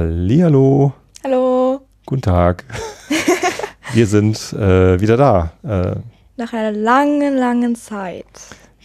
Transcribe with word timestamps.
Hallihallo. 0.00 0.92
Hallo. 1.24 1.80
Guten 2.04 2.20
Tag. 2.20 2.64
Wir 3.94 4.06
sind 4.06 4.36
äh, 4.52 5.00
wieder 5.00 5.16
da. 5.16 5.52
Äh, 5.64 5.96
Nach 6.36 6.52
einer 6.52 6.70
langen, 6.70 7.34
langen 7.38 7.76
Zeit. 7.76 8.26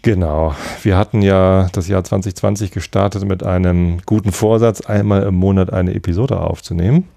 genau. 0.03 0.55
Wir 0.83 0.95
hatten 0.95 1.21
ja 1.21 1.67
das 1.73 1.89
Jahr 1.89 2.05
2020 2.05 2.71
gestartet 2.71 3.25
mit 3.25 3.43
einem 3.43 3.99
guten 4.05 4.31
Vorsatz, 4.31 4.79
einmal 4.79 5.23
im 5.23 5.35
Monat 5.35 5.73
eine 5.73 5.93
Episode 5.95 6.39
aufzunehmen. 6.39 7.09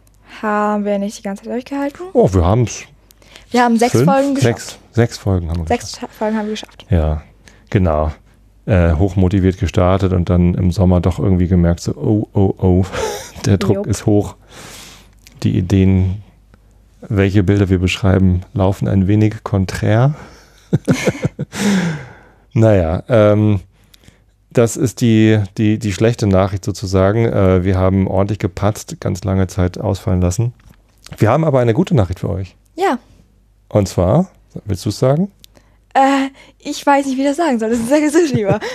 Haben 0.42 0.84
wir 0.84 0.98
nicht 0.98 1.18
die 1.18 1.22
ganze 1.22 1.44
Zeit 1.44 1.52
durchgehalten? 1.52 2.00
Oh, 2.14 2.28
wir 2.34 2.44
haben 2.44 2.64
es. 2.64 2.82
Wir 3.52 3.62
haben 3.62 3.78
sechs 3.78 3.92
Folgen 4.02 4.34
geschafft. 4.34 4.58
Sechs, 4.58 4.78
sechs 4.90 5.18
Folgen 5.18 5.50
haben 5.50 5.60
wir 5.60 5.66
Sechs 5.68 5.92
geschafft. 5.92 6.14
Folgen 6.14 6.36
haben 6.36 6.46
wir 6.46 6.54
geschafft. 6.54 6.84
Ja, 6.90 7.22
genau. 7.70 8.10
Äh, 8.66 8.94
hochmotiviert 8.94 9.58
gestartet 9.58 10.14
und 10.14 10.30
dann 10.30 10.54
im 10.54 10.70
Sommer 10.70 11.02
doch 11.02 11.18
irgendwie 11.18 11.48
gemerkt, 11.48 11.80
so, 11.80 11.92
oh, 11.96 12.28
oh, 12.32 12.54
oh, 12.56 12.84
der 13.44 13.58
Druck 13.58 13.76
Jupp. 13.76 13.86
ist 13.86 14.06
hoch. 14.06 14.36
Die 15.42 15.58
Ideen, 15.58 16.22
welche 17.02 17.42
Bilder 17.42 17.68
wir 17.68 17.78
beschreiben, 17.78 18.40
laufen 18.54 18.88
ein 18.88 19.06
wenig 19.06 19.44
konträr. 19.44 20.14
naja, 22.54 23.02
ähm, 23.08 23.60
das 24.50 24.78
ist 24.78 25.02
die, 25.02 25.40
die, 25.58 25.78
die 25.78 25.92
schlechte 25.92 26.26
Nachricht 26.26 26.64
sozusagen. 26.64 27.26
Äh, 27.26 27.64
wir 27.64 27.76
haben 27.76 28.06
ordentlich 28.06 28.38
gepatzt, 28.38 28.98
ganz 29.00 29.24
lange 29.24 29.46
Zeit 29.46 29.78
ausfallen 29.78 30.22
lassen. 30.22 30.54
Wir 31.18 31.28
haben 31.28 31.44
aber 31.44 31.60
eine 31.60 31.74
gute 31.74 31.94
Nachricht 31.94 32.20
für 32.20 32.30
euch. 32.30 32.56
Ja. 32.76 32.98
Und 33.68 33.88
zwar, 33.88 34.28
willst 34.64 34.86
du 34.86 34.88
es 34.88 34.98
sagen? 34.98 35.30
Äh, 35.94 36.28
ich 36.58 36.84
weiß 36.84 37.06
nicht, 37.06 37.16
wie 37.18 37.24
das 37.24 37.36
sagen 37.36 37.58
soll. 37.58 37.70
Das 37.70 37.78
ist 37.78 37.88
sehr 37.88 38.00
gesund 38.00 38.32
lieber. 38.32 38.60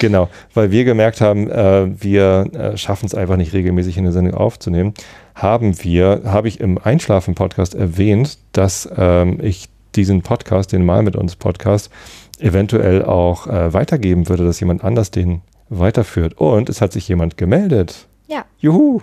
Genau, 0.00 0.28
weil 0.52 0.70
wir 0.70 0.84
gemerkt 0.84 1.20
haben, 1.20 1.48
äh, 1.48 1.86
wir 2.02 2.50
äh, 2.52 2.76
schaffen 2.76 3.06
es 3.06 3.14
einfach 3.14 3.36
nicht 3.36 3.54
regelmäßig 3.54 3.96
in 3.96 4.04
der 4.04 4.12
Sendung 4.12 4.34
aufzunehmen, 4.34 4.92
haben 5.34 5.82
wir, 5.82 6.22
habe 6.24 6.48
ich 6.48 6.60
im 6.60 6.78
Einschlafen-Podcast 6.78 7.74
erwähnt, 7.74 8.38
dass 8.52 8.88
ähm, 8.98 9.38
ich 9.40 9.68
diesen 9.94 10.20
Podcast, 10.22 10.72
den 10.72 10.84
Mal 10.84 11.04
mit 11.04 11.16
uns 11.16 11.36
Podcast, 11.36 11.90
eventuell 12.38 13.04
auch 13.04 13.46
äh, 13.46 13.72
weitergeben 13.72 14.28
würde, 14.28 14.44
dass 14.44 14.60
jemand 14.60 14.84
anders 14.84 15.10
den 15.10 15.40
weiterführt. 15.68 16.34
Und 16.36 16.68
es 16.68 16.80
hat 16.80 16.92
sich 16.92 17.08
jemand 17.08 17.36
gemeldet. 17.36 18.06
Ja. 18.26 18.44
Juhu! 18.58 19.00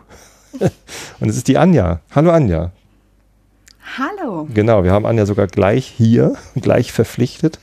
Und 1.19 1.29
es 1.29 1.37
ist 1.37 1.47
die 1.47 1.57
Anja. 1.57 2.01
Hallo 2.13 2.31
Anja. 2.31 2.73
Hallo. 3.97 4.47
Genau, 4.53 4.85
wir 4.85 4.91
haben 4.91 5.05
Anja 5.05 5.25
sogar 5.25 5.47
gleich 5.47 5.85
hier, 5.85 6.35
gleich 6.55 6.93
verpflichtet. 6.93 7.59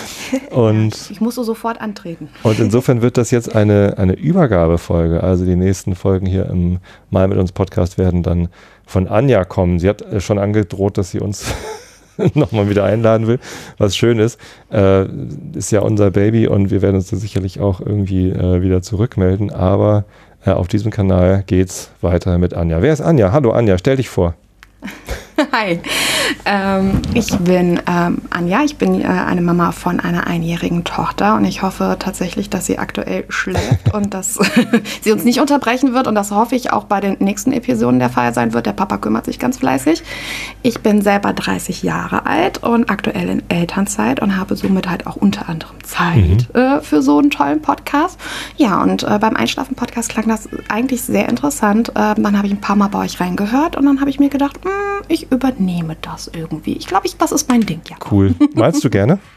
Und 0.50 1.10
Ich 1.10 1.20
muss 1.20 1.36
so 1.36 1.44
sofort 1.44 1.80
antreten. 1.80 2.28
Und 2.42 2.58
insofern 2.58 3.00
wird 3.00 3.16
das 3.16 3.30
jetzt 3.30 3.54
eine, 3.54 3.94
eine 3.96 4.14
Übergabefolge. 4.14 5.22
Also 5.22 5.44
die 5.44 5.54
nächsten 5.54 5.94
Folgen 5.94 6.26
hier 6.26 6.46
im 6.46 6.78
Mal 7.10 7.28
mit 7.28 7.38
uns 7.38 7.52
Podcast 7.52 7.96
werden 7.96 8.24
dann 8.24 8.48
von 8.86 9.06
Anja 9.06 9.44
kommen. 9.44 9.78
Sie 9.78 9.88
hat 9.88 10.02
äh, 10.02 10.20
schon 10.20 10.38
angedroht, 10.38 10.98
dass 10.98 11.12
sie 11.12 11.20
uns 11.20 11.44
nochmal 12.34 12.68
wieder 12.68 12.84
einladen 12.84 13.28
will, 13.28 13.38
was 13.76 13.96
schön 13.96 14.18
ist. 14.18 14.40
Äh, 14.72 15.06
ist 15.54 15.70
ja 15.70 15.80
unser 15.80 16.10
Baby 16.10 16.48
und 16.48 16.72
wir 16.72 16.82
werden 16.82 16.96
uns 16.96 17.10
da 17.10 17.16
sicherlich 17.16 17.60
auch 17.60 17.80
irgendwie 17.80 18.30
äh, 18.30 18.62
wieder 18.62 18.82
zurückmelden. 18.82 19.52
Aber 19.52 20.06
äh, 20.44 20.50
auf 20.50 20.66
diesem 20.66 20.90
Kanal 20.90 21.44
geht's 21.46 21.92
weiter 22.00 22.36
mit 22.38 22.52
Anja. 22.52 22.82
Wer 22.82 22.92
ist 22.92 23.00
Anja? 23.00 23.30
Hallo 23.30 23.52
Anja, 23.52 23.78
stell 23.78 23.96
dich 23.96 24.08
vor. 24.08 24.34
Hi. 25.52 25.80
Ähm, 26.44 27.00
ich 27.14 27.36
bin 27.38 27.80
ähm, 27.86 28.22
Anja. 28.30 28.62
Ich 28.64 28.76
bin 28.76 29.00
äh, 29.00 29.04
eine 29.04 29.40
Mama 29.40 29.72
von 29.72 30.00
einer 30.00 30.26
einjährigen 30.26 30.84
Tochter 30.84 31.36
und 31.36 31.44
ich 31.44 31.62
hoffe 31.62 31.96
tatsächlich, 31.98 32.50
dass 32.50 32.66
sie 32.66 32.78
aktuell 32.78 33.24
schläft 33.28 33.94
und 33.94 34.14
dass 34.14 34.38
sie 35.02 35.12
uns 35.12 35.24
nicht 35.24 35.40
unterbrechen 35.40 35.94
wird. 35.94 36.06
Und 36.06 36.14
das 36.14 36.30
hoffe 36.32 36.56
ich 36.56 36.72
auch 36.72 36.84
bei 36.84 37.00
den 37.00 37.16
nächsten 37.20 37.52
Episoden 37.52 37.98
der 37.98 38.10
Fall 38.10 38.34
sein 38.34 38.52
wird. 38.52 38.66
Der 38.66 38.72
Papa 38.72 38.98
kümmert 38.98 39.26
sich 39.26 39.38
ganz 39.38 39.58
fleißig. 39.58 40.02
Ich 40.62 40.80
bin 40.80 41.02
selber 41.02 41.32
30 41.32 41.82
Jahre 41.82 42.26
alt 42.26 42.64
und 42.64 42.90
aktuell 42.90 43.28
in 43.28 43.42
Elternzeit 43.48 44.20
und 44.20 44.36
habe 44.36 44.56
somit 44.56 44.88
halt 44.88 45.06
auch 45.06 45.16
unter 45.16 45.48
anderem 45.48 45.82
Zeit 45.84 46.52
äh, 46.54 46.80
für 46.80 47.00
so 47.00 47.18
einen 47.18 47.30
tollen 47.30 47.62
Podcast. 47.62 48.18
Ja, 48.56 48.82
und 48.82 49.04
äh, 49.04 49.18
beim 49.20 49.36
Einschlafen-Podcast 49.36 50.08
klang 50.08 50.26
das 50.26 50.48
eigentlich 50.68 51.02
sehr 51.02 51.28
interessant. 51.28 51.92
Ähm, 51.94 52.22
dann 52.24 52.36
habe 52.36 52.48
ich 52.48 52.52
ein 52.52 52.60
paar 52.60 52.76
Mal 52.76 52.88
bei 52.88 53.00
euch 53.00 53.20
reingehört 53.20 53.76
und 53.76 53.86
dann 53.86 54.00
habe 54.00 54.10
ich 54.10 54.18
mir 54.18 54.30
gedacht, 54.30 54.58
hm, 54.64 54.72
ich 55.08 55.27
übernehme 55.30 55.96
das 56.00 56.30
irgendwie. 56.32 56.74
Ich 56.74 56.86
glaube, 56.86 57.06
ich, 57.06 57.16
das 57.16 57.32
ist 57.32 57.48
mein 57.48 57.62
Ding, 57.62 57.80
ja. 57.88 57.96
Cool. 58.10 58.34
Malst 58.54 58.84
du 58.84 58.90
gerne? 58.90 59.18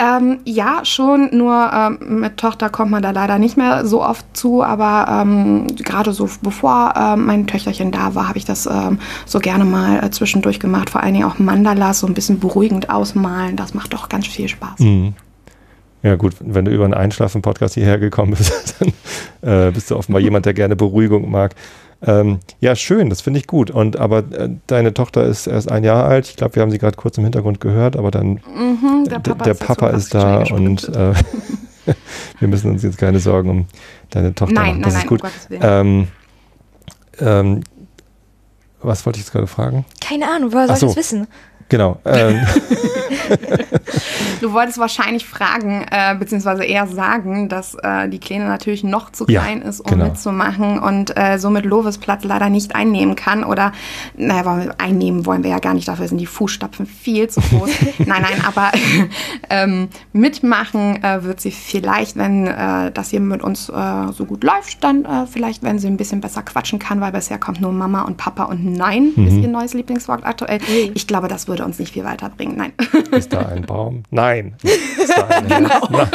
Ähm, 0.00 0.38
ja, 0.46 0.82
schon, 0.84 1.28
nur 1.36 1.70
ähm, 1.74 2.20
mit 2.20 2.38
Tochter 2.38 2.70
kommt 2.70 2.90
man 2.90 3.02
da 3.02 3.10
leider 3.10 3.38
nicht 3.38 3.58
mehr 3.58 3.84
so 3.84 4.02
oft 4.02 4.24
zu, 4.34 4.62
aber 4.62 5.20
ähm, 5.20 5.66
gerade 5.76 6.14
so 6.14 6.26
bevor 6.40 6.94
ähm, 6.96 7.26
mein 7.26 7.46
Töchterchen 7.46 7.92
da 7.92 8.14
war, 8.14 8.28
habe 8.28 8.38
ich 8.38 8.46
das 8.46 8.64
ähm, 8.64 8.98
so 9.26 9.40
gerne 9.40 9.66
mal 9.66 10.02
äh, 10.02 10.10
zwischendurch 10.10 10.58
gemacht. 10.58 10.88
Vor 10.88 11.02
allen 11.02 11.12
Dingen 11.12 11.26
auch 11.26 11.38
Mandalas, 11.38 12.00
so 12.00 12.06
ein 12.06 12.14
bisschen 12.14 12.40
beruhigend 12.40 12.88
ausmalen. 12.88 13.56
Das 13.56 13.74
macht 13.74 13.92
doch 13.92 14.08
ganz 14.08 14.26
viel 14.26 14.48
Spaß. 14.48 14.78
Mhm. 14.78 15.14
Ja 16.02 16.16
gut, 16.16 16.34
wenn 16.40 16.64
du 16.64 16.70
über 16.70 16.84
einen 16.84 16.94
Einschlafen-Podcast 16.94 17.74
hierher 17.74 17.98
gekommen 17.98 18.34
bist, 18.36 18.76
dann 19.42 19.68
äh, 19.68 19.70
bist 19.70 19.90
du 19.90 19.96
offenbar 19.96 20.20
jemand, 20.20 20.46
der 20.46 20.54
gerne 20.54 20.76
Beruhigung 20.76 21.30
mag. 21.30 21.54
Ähm, 22.02 22.38
ja, 22.60 22.74
schön, 22.74 23.10
das 23.10 23.20
finde 23.20 23.40
ich 23.40 23.46
gut. 23.46 23.70
Und 23.70 23.98
aber 23.98 24.18
äh, 24.32 24.48
deine 24.66 24.94
Tochter 24.94 25.24
ist 25.24 25.46
erst 25.46 25.70
ein 25.70 25.84
Jahr 25.84 26.06
alt. 26.06 26.28
Ich 26.28 26.36
glaube, 26.36 26.54
wir 26.54 26.62
haben 26.62 26.70
sie 26.70 26.78
gerade 26.78 26.96
kurz 26.96 27.18
im 27.18 27.24
Hintergrund 27.24 27.60
gehört, 27.60 27.96
aber 27.96 28.10
dann 28.10 28.40
Mhm, 28.46 29.06
der 29.10 29.18
Papa, 29.18 29.44
der 29.44 29.54
Papa 29.54 29.88
ist, 29.90 30.14
da 30.14 30.42
und 30.44 30.88
äh, 30.88 31.12
wir 32.38 32.48
müssen 32.48 32.70
uns 32.70 32.82
jetzt 32.82 32.96
keine 32.96 33.18
Sorgen 33.18 33.50
um 33.50 33.66
deine 34.08 34.34
Tochter 34.34 34.54
Nein, 34.54 34.80
machen. 34.80 34.82
Das 34.82 34.94
nein, 34.94 35.02
ist 35.04 35.10
nein, 35.10 35.60
gut. 35.60 35.60
um. 35.60 35.68
Ähm, 35.68 36.08
ähm, 37.20 37.60
was 38.82 39.04
wollte 39.04 39.18
ich 39.18 39.26
jetzt 39.26 39.32
gerade 39.32 39.46
fragen? 39.46 39.84
Keine 40.00 40.30
Ahnung, 40.30 40.52
woher 40.52 40.66
soll 40.66 40.76
ich 40.76 40.80
so. 40.80 40.86
das 40.86 40.96
wissen? 40.96 41.26
Genau. 41.70 41.98
Ähm, 42.04 42.40
Du 44.40 44.52
wolltest 44.54 44.78
wahrscheinlich 44.78 45.26
fragen, 45.26 45.84
äh, 45.90 46.14
beziehungsweise 46.18 46.64
eher 46.64 46.86
sagen, 46.86 47.48
dass 47.50 47.74
äh, 47.82 48.08
die 48.08 48.18
Kleine 48.18 48.46
natürlich 48.46 48.82
noch 48.82 49.10
zu 49.12 49.26
Ja, 49.28 49.42
klein 49.42 49.60
ist, 49.62 49.80
um 49.80 49.90
genau. 49.90 50.06
mitzumachen 50.06 50.78
und 50.78 51.14
äh, 51.16 51.38
somit 51.38 51.66
Lovis 51.66 51.98
Platz 51.98 52.24
leider 52.24 52.48
nicht 52.48 52.74
einnehmen 52.74 53.16
kann. 53.16 53.44
Oder, 53.44 53.72
naja, 54.16 54.44
wir- 54.44 54.74
einnehmen 54.78 55.26
wollen 55.26 55.42
wir 55.44 55.50
ja 55.50 55.58
gar 55.58 55.74
nicht, 55.74 55.86
dafür 55.88 56.08
sind 56.08 56.18
die 56.18 56.26
Fußstapfen 56.26 56.86
viel 56.86 57.28
zu 57.28 57.40
groß. 57.42 57.68
nein, 57.98 58.22
nein, 58.22 58.42
aber 58.46 58.70
ähm, 59.50 59.88
mitmachen 60.12 61.02
äh, 61.04 61.22
wird 61.22 61.40
sie 61.40 61.50
vielleicht, 61.50 62.16
wenn 62.16 62.46
äh, 62.46 62.90
das 62.92 63.10
hier 63.10 63.20
mit 63.20 63.42
uns 63.42 63.68
äh, 63.68 64.12
so 64.12 64.24
gut 64.24 64.42
läuft, 64.42 64.82
dann 64.82 65.04
äh, 65.04 65.26
vielleicht, 65.30 65.62
wenn 65.62 65.78
sie 65.78 65.86
ein 65.88 65.98
bisschen 65.98 66.20
besser 66.22 66.42
quatschen 66.42 66.78
kann, 66.78 67.00
weil 67.02 67.12
bisher 67.12 67.38
kommt 67.38 67.60
nur 67.60 67.72
Mama 67.72 68.02
und 68.02 68.16
Papa 68.16 68.44
und 68.44 68.64
Nein 68.64 69.12
ist 69.16 69.36
ihr 69.36 69.48
neues 69.48 69.74
Lieblingswort 69.74 70.24
aktuell. 70.24 70.60
Ich 70.94 71.06
glaube, 71.06 71.28
das 71.28 71.46
würde 71.46 71.59
uns 71.64 71.78
nicht 71.78 71.92
viel 71.92 72.04
weiterbringen. 72.04 72.56
Nein. 72.56 72.72
ist 73.12 73.32
da 73.32 73.46
ein 73.46 73.62
Baum? 73.62 74.02
Nein. 74.10 74.54
Ist 74.62 75.16
da 75.16 75.26
ein 75.28 75.46
Herz? 75.66 75.90
Nein. 75.90 76.08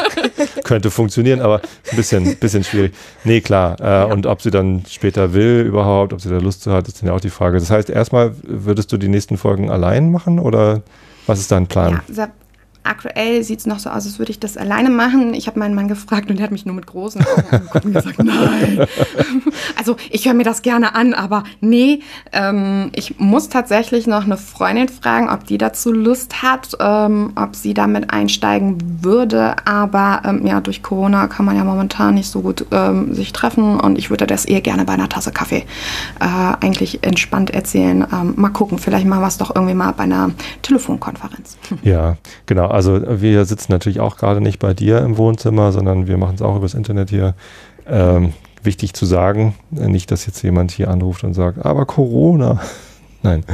Könnte 0.63 0.91
funktionieren, 0.91 1.41
aber 1.41 1.61
ein 1.91 1.95
bisschen, 1.97 2.35
bisschen 2.37 2.63
schwierig. 2.63 2.93
Nee, 3.23 3.41
klar. 3.41 3.79
Äh, 3.79 4.11
Und 4.11 4.25
ob 4.25 4.41
sie 4.41 4.51
dann 4.51 4.83
später 4.89 5.33
will 5.33 5.61
überhaupt, 5.61 6.13
ob 6.13 6.21
sie 6.21 6.29
da 6.29 6.37
Lust 6.37 6.63
zu 6.63 6.71
hat, 6.71 6.87
ist 6.87 7.01
dann 7.01 7.07
ja 7.09 7.13
auch 7.15 7.21
die 7.21 7.29
Frage. 7.29 7.59
Das 7.59 7.69
heißt, 7.71 7.89
erstmal 7.89 8.33
würdest 8.43 8.91
du 8.91 8.97
die 8.97 9.07
nächsten 9.09 9.37
Folgen 9.37 9.69
allein 9.69 10.11
machen 10.11 10.39
oder 10.39 10.81
was 11.27 11.39
ist 11.39 11.51
dein 11.51 11.67
Plan? 11.67 12.01
Ja, 12.15 12.27
aktuell 12.85 13.43
sieht 13.43 13.59
es 13.59 13.65
noch 13.65 13.79
so 13.79 13.89
aus, 13.89 14.05
als 14.05 14.19
würde 14.19 14.31
ich 14.31 14.39
das 14.39 14.57
alleine 14.57 14.89
machen. 14.89 15.33
Ich 15.33 15.47
habe 15.47 15.59
meinen 15.59 15.75
Mann 15.75 15.87
gefragt 15.87 16.29
und 16.29 16.37
der 16.37 16.45
hat 16.45 16.51
mich 16.51 16.65
nur 16.65 16.75
mit 16.75 16.87
großen 16.87 17.21
Augen 17.21 17.43
angeguckt 17.51 17.85
und 17.85 17.93
gesagt, 17.93 18.23
nein. 18.23 18.85
Also 19.77 19.97
ich 20.09 20.25
höre 20.25 20.33
mir 20.33 20.43
das 20.43 20.61
gerne 20.61 20.95
an, 20.95 21.13
aber 21.13 21.43
nee. 21.59 21.99
Ähm, 22.31 22.91
ich 22.95 23.19
muss 23.19 23.49
tatsächlich 23.49 24.07
noch 24.07 24.25
eine 24.25 24.37
Freundin 24.37 24.89
fragen, 24.89 25.29
ob 25.29 25.45
die 25.45 25.57
dazu 25.57 25.91
Lust 25.91 26.41
hat, 26.41 26.69
ähm, 26.79 27.33
ob 27.35 27.55
sie 27.55 27.73
damit 27.73 28.11
einsteigen 28.11 29.03
würde. 29.03 29.55
Aber 29.65 30.21
ähm, 30.25 30.45
ja, 30.45 30.61
durch 30.61 30.81
Corona 30.81 31.27
kann 31.27 31.45
man 31.45 31.55
ja 31.55 31.63
momentan 31.63 32.15
nicht 32.15 32.29
so 32.29 32.41
gut 32.41 32.65
ähm, 32.71 33.13
sich 33.13 33.33
treffen 33.33 33.79
und 33.79 33.97
ich 33.97 34.09
würde 34.09 34.27
das 34.27 34.45
eher 34.45 34.61
gerne 34.61 34.85
bei 34.85 34.93
einer 34.93 35.09
Tasse 35.09 35.31
Kaffee 35.31 35.65
äh, 36.19 36.55
eigentlich 36.59 37.03
entspannt 37.03 37.51
erzählen. 37.51 38.05
Ähm, 38.11 38.33
mal 38.37 38.49
gucken, 38.49 38.77
vielleicht 38.77 39.05
machen 39.05 39.21
wir 39.21 39.27
es 39.27 39.37
doch 39.37 39.55
irgendwie 39.55 39.73
mal 39.75 39.91
bei 39.91 40.03
einer 40.03 40.31
Telefonkonferenz. 40.61 41.57
Ja, 41.83 42.17
genau. 42.45 42.69
Also 42.75 43.01
wir 43.21 43.45
sitzen 43.45 43.71
natürlich 43.71 44.01
auch 44.01 44.17
gerade 44.17 44.41
nicht 44.41 44.59
bei 44.59 44.73
dir 44.73 44.99
im 44.99 45.17
Wohnzimmer, 45.17 45.71
sondern 45.71 46.07
wir 46.07 46.17
machen 46.17 46.35
es 46.35 46.41
auch 46.41 46.57
übers 46.57 46.73
Internet 46.73 47.09
hier. 47.09 47.33
Ähm, 47.87 48.33
wichtig 48.63 48.93
zu 48.93 49.05
sagen, 49.05 49.55
nicht, 49.69 50.11
dass 50.11 50.25
jetzt 50.25 50.41
jemand 50.41 50.71
hier 50.71 50.89
anruft 50.89 51.23
und 51.23 51.33
sagt, 51.33 51.65
aber 51.65 51.85
Corona. 51.85 52.59
Nein. 53.23 53.45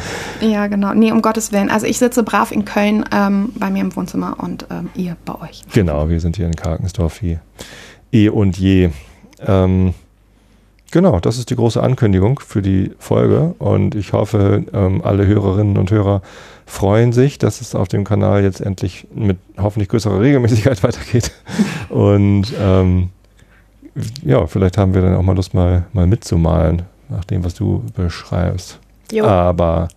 Ja, 0.41 0.65
genau. 0.65 0.95
Nee, 0.95 1.12
um 1.12 1.21
Gottes 1.21 1.51
Willen. 1.51 1.69
Also 1.69 1.85
ich 1.85 2.00
sitze 2.00 2.23
brav 2.23 2.51
in 2.51 2.65
Köln 2.65 3.06
ähm, 3.13 3.51
bei 3.53 3.69
mir 3.69 3.81
im 3.81 3.95
Wohnzimmer 3.95 4.38
und 4.39 4.65
ähm, 4.71 4.89
ihr 4.95 5.15
bei 5.23 5.39
euch. 5.39 5.62
Genau, 5.71 6.09
wir 6.09 6.19
sind 6.19 6.38
hier 6.38 6.47
in 6.47 6.56
Karkensdorf 6.56 7.21
wie 7.21 7.38
eh 8.12 8.29
und 8.29 8.57
je. 8.57 8.89
Ähm, 9.45 9.94
genau, 10.92 11.20
das 11.20 11.38
ist 11.38 11.50
die 11.50 11.56
große 11.56 11.82
Ankündigung 11.82 12.40
für 12.40 12.62
die 12.62 12.92
Folge 13.00 13.56
und 13.60 13.96
ich 13.96 14.14
hoffe, 14.14 14.66
ähm, 14.74 15.02
alle 15.04 15.26
Hörerinnen 15.26 15.78
und 15.78 15.92
Hörer 15.92 16.22
freuen 16.66 17.14
sich, 17.14 17.38
dass 17.38 17.62
es 17.62 17.76
auf 17.76 17.88
dem 17.88 18.04
Kanal 18.04 18.44
jetzt 18.44 18.62
endlich 18.62 19.08
mit 19.14 19.38
hoffentlich 19.58 19.90
größerer 19.90 20.20
Regelmäßigkeit 20.20 20.84
weitergeht 20.84 21.32
und 21.90 22.54
ähm, 22.60 23.10
ja, 24.24 24.46
vielleicht 24.48 24.78
haben 24.78 24.94
wir 24.94 25.02
dann 25.02 25.16
auch 25.16 25.24
mal 25.24 25.36
Lust, 25.36 25.54
mal, 25.54 25.86
mal 25.94 26.08
mitzumalen, 26.08 26.84
nach 27.10 27.26
dem, 27.26 27.44
was 27.44 27.54
du 27.54 27.84
beschreibst. 27.96 28.80
Jo. 29.12 29.26
Aber 29.26 29.90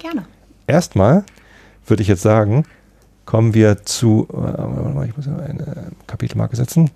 erstmal 0.67 1.25
würde 1.87 2.03
ich 2.03 2.09
jetzt 2.09 2.23
sagen, 2.23 2.65
kommen 3.25 3.55
wir 3.55 3.85
zu, 3.85 4.27
äh, 4.31 4.37
warte 4.37 4.95
mal, 4.95 5.07
ich 5.07 5.17
muss 5.17 5.29
eine 5.29 5.93
Kapitelmarke 6.07 6.57
setzen. 6.57 6.91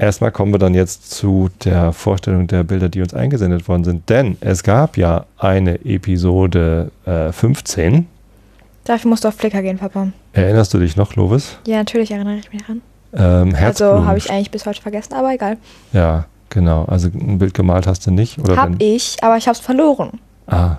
Erstmal 0.00 0.32
kommen 0.32 0.50
wir 0.52 0.58
dann 0.58 0.72
jetzt 0.72 1.10
zu 1.10 1.50
der 1.62 1.92
Vorstellung 1.92 2.46
der 2.46 2.64
Bilder, 2.64 2.88
die 2.88 3.02
uns 3.02 3.12
eingesendet 3.12 3.68
worden 3.68 3.84
sind. 3.84 4.08
Denn 4.08 4.38
es 4.40 4.62
gab 4.62 4.96
ja 4.96 5.26
eine 5.36 5.74
Episode 5.84 6.90
äh, 7.04 7.30
15. 7.32 8.06
Dafür 8.84 9.10
musst 9.10 9.24
du 9.24 9.28
auf 9.28 9.34
Flickr 9.34 9.60
gehen, 9.60 9.76
Papa. 9.76 10.08
Erinnerst 10.32 10.72
du 10.72 10.78
dich 10.78 10.96
noch, 10.96 11.16
Lovis? 11.16 11.58
Ja, 11.66 11.76
natürlich 11.76 12.10
erinnere 12.12 12.36
ich 12.36 12.50
mich 12.50 12.62
daran. 12.62 12.80
Ähm, 13.12 13.54
Also 13.54 14.06
habe 14.06 14.16
ich 14.16 14.30
eigentlich 14.30 14.50
bis 14.50 14.64
heute 14.64 14.80
vergessen, 14.80 15.12
aber 15.12 15.34
egal. 15.34 15.58
Ja, 15.92 16.24
genau. 16.48 16.86
Also 16.86 17.08
ein 17.08 17.38
Bild 17.38 17.52
gemalt 17.52 17.86
hast 17.86 18.06
du 18.06 18.10
nicht? 18.10 18.38
Oder 18.38 18.56
Hab 18.56 18.70
wenn- 18.70 18.76
ich, 18.80 19.18
aber 19.22 19.36
ich 19.36 19.46
habe 19.48 19.54
es 19.58 19.60
verloren. 19.60 20.18
Ah. 20.46 20.76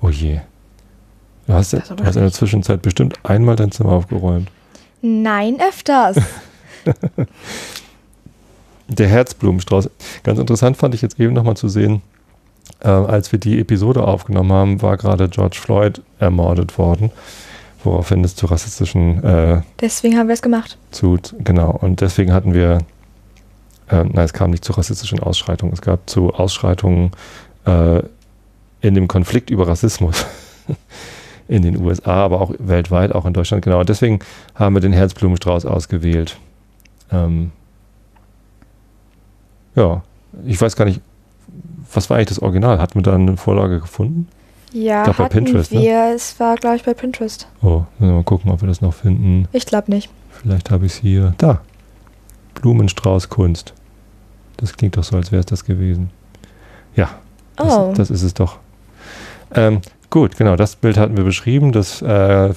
Oh 0.00 0.08
je. 0.08 0.40
Du 1.46 1.52
hast, 1.54 1.72
du 1.72 1.78
hast 2.04 2.16
in 2.16 2.22
der. 2.22 2.32
Zwischenzeit 2.32 2.82
bestimmt 2.82 3.14
einmal 3.22 3.54
dein 3.54 3.70
Zimmer 3.70 3.92
aufgeräumt. 3.92 4.48
Nein, 5.02 5.58
öfters. 5.60 6.16
Der 8.88 9.08
Herzblumenstrauß. 9.08 9.90
Ganz 10.22 10.38
interessant 10.38 10.76
fand 10.76 10.94
ich 10.94 11.02
jetzt 11.02 11.20
eben 11.20 11.34
nochmal 11.34 11.56
zu 11.56 11.68
sehen, 11.68 12.02
äh, 12.80 12.88
als 12.88 13.32
wir 13.32 13.38
die 13.38 13.58
Episode 13.58 14.04
aufgenommen 14.04 14.52
haben, 14.52 14.82
war 14.82 14.96
gerade 14.96 15.28
George 15.28 15.58
Floyd 15.60 16.00
ermordet 16.18 16.78
worden, 16.78 17.10
woraufhin 17.84 18.24
es 18.24 18.34
zu 18.34 18.46
rassistischen 18.46 19.22
äh, 19.22 19.62
Deswegen 19.80 20.16
haben 20.16 20.28
wir 20.28 20.34
es 20.34 20.42
gemacht. 20.42 20.78
zu, 20.90 21.18
genau, 21.38 21.70
und 21.70 22.00
deswegen 22.00 22.32
hatten 22.32 22.54
wir, 22.54 22.78
äh, 23.88 24.04
nein, 24.04 24.24
es 24.24 24.32
kam 24.32 24.50
nicht 24.50 24.64
zu 24.64 24.72
rassistischen 24.72 25.20
Ausschreitungen, 25.20 25.72
es 25.72 25.82
gab 25.82 26.08
zu 26.08 26.32
Ausschreitungen 26.32 27.10
äh, 27.66 28.02
in 28.80 28.94
dem 28.94 29.08
Konflikt 29.08 29.50
über 29.50 29.66
Rassismus 29.66 30.24
in 31.48 31.62
den 31.62 31.76
USA, 31.82 32.24
aber 32.24 32.40
auch 32.40 32.52
weltweit, 32.58 33.12
auch 33.12 33.26
in 33.26 33.32
Deutschland, 33.32 33.64
genau. 33.64 33.80
Und 33.80 33.88
deswegen 33.88 34.20
haben 34.54 34.76
wir 34.76 34.80
den 34.80 34.92
Herzblumenstrauß 34.92 35.66
ausgewählt. 35.66 36.38
Ähm, 37.10 37.50
ja, 39.78 40.02
ich 40.44 40.60
weiß 40.60 40.76
gar 40.76 40.84
nicht, 40.84 41.00
was 41.92 42.10
war 42.10 42.16
eigentlich 42.16 42.28
das 42.28 42.40
Original? 42.40 42.78
Hatten 42.78 42.96
wir 42.96 43.02
da 43.02 43.14
eine 43.14 43.36
Vorlage 43.36 43.80
gefunden? 43.80 44.28
Ja, 44.72 45.04
bei 45.04 45.12
hatten 45.12 45.44
Pinterest, 45.44 45.72
ne? 45.72 45.80
wir. 45.80 46.12
Es 46.14 46.38
war, 46.38 46.56
glaube 46.56 46.76
ich, 46.76 46.84
bei 46.84 46.92
Pinterest. 46.92 47.48
Oh, 47.62 47.84
müssen 47.98 48.10
wir 48.10 48.16
mal 48.16 48.24
gucken, 48.24 48.50
ob 48.50 48.60
wir 48.60 48.68
das 48.68 48.82
noch 48.82 48.92
finden. 48.92 49.48
Ich 49.52 49.64
glaube 49.64 49.90
nicht. 49.90 50.10
Vielleicht 50.30 50.70
habe 50.70 50.84
ich 50.86 50.92
es 50.92 50.98
hier. 50.98 51.34
Da. 51.38 51.60
Blumenstrauß 52.54 53.28
Kunst. 53.30 53.72
Das 54.58 54.74
klingt 54.76 54.96
doch 54.96 55.04
so, 55.04 55.16
als 55.16 55.32
wäre 55.32 55.40
es 55.40 55.46
das 55.46 55.64
gewesen. 55.64 56.10
Ja, 56.94 57.08
das, 57.56 57.72
Oh. 57.72 57.92
das 57.96 58.10
ist 58.10 58.22
es 58.22 58.34
doch. 58.34 58.58
Ähm, 59.54 59.80
gut, 60.10 60.36
genau, 60.36 60.56
das 60.56 60.76
Bild 60.76 60.98
hatten 60.98 61.16
wir 61.16 61.24
beschrieben. 61.24 61.72
Das 61.72 62.02
äh, 62.02 62.52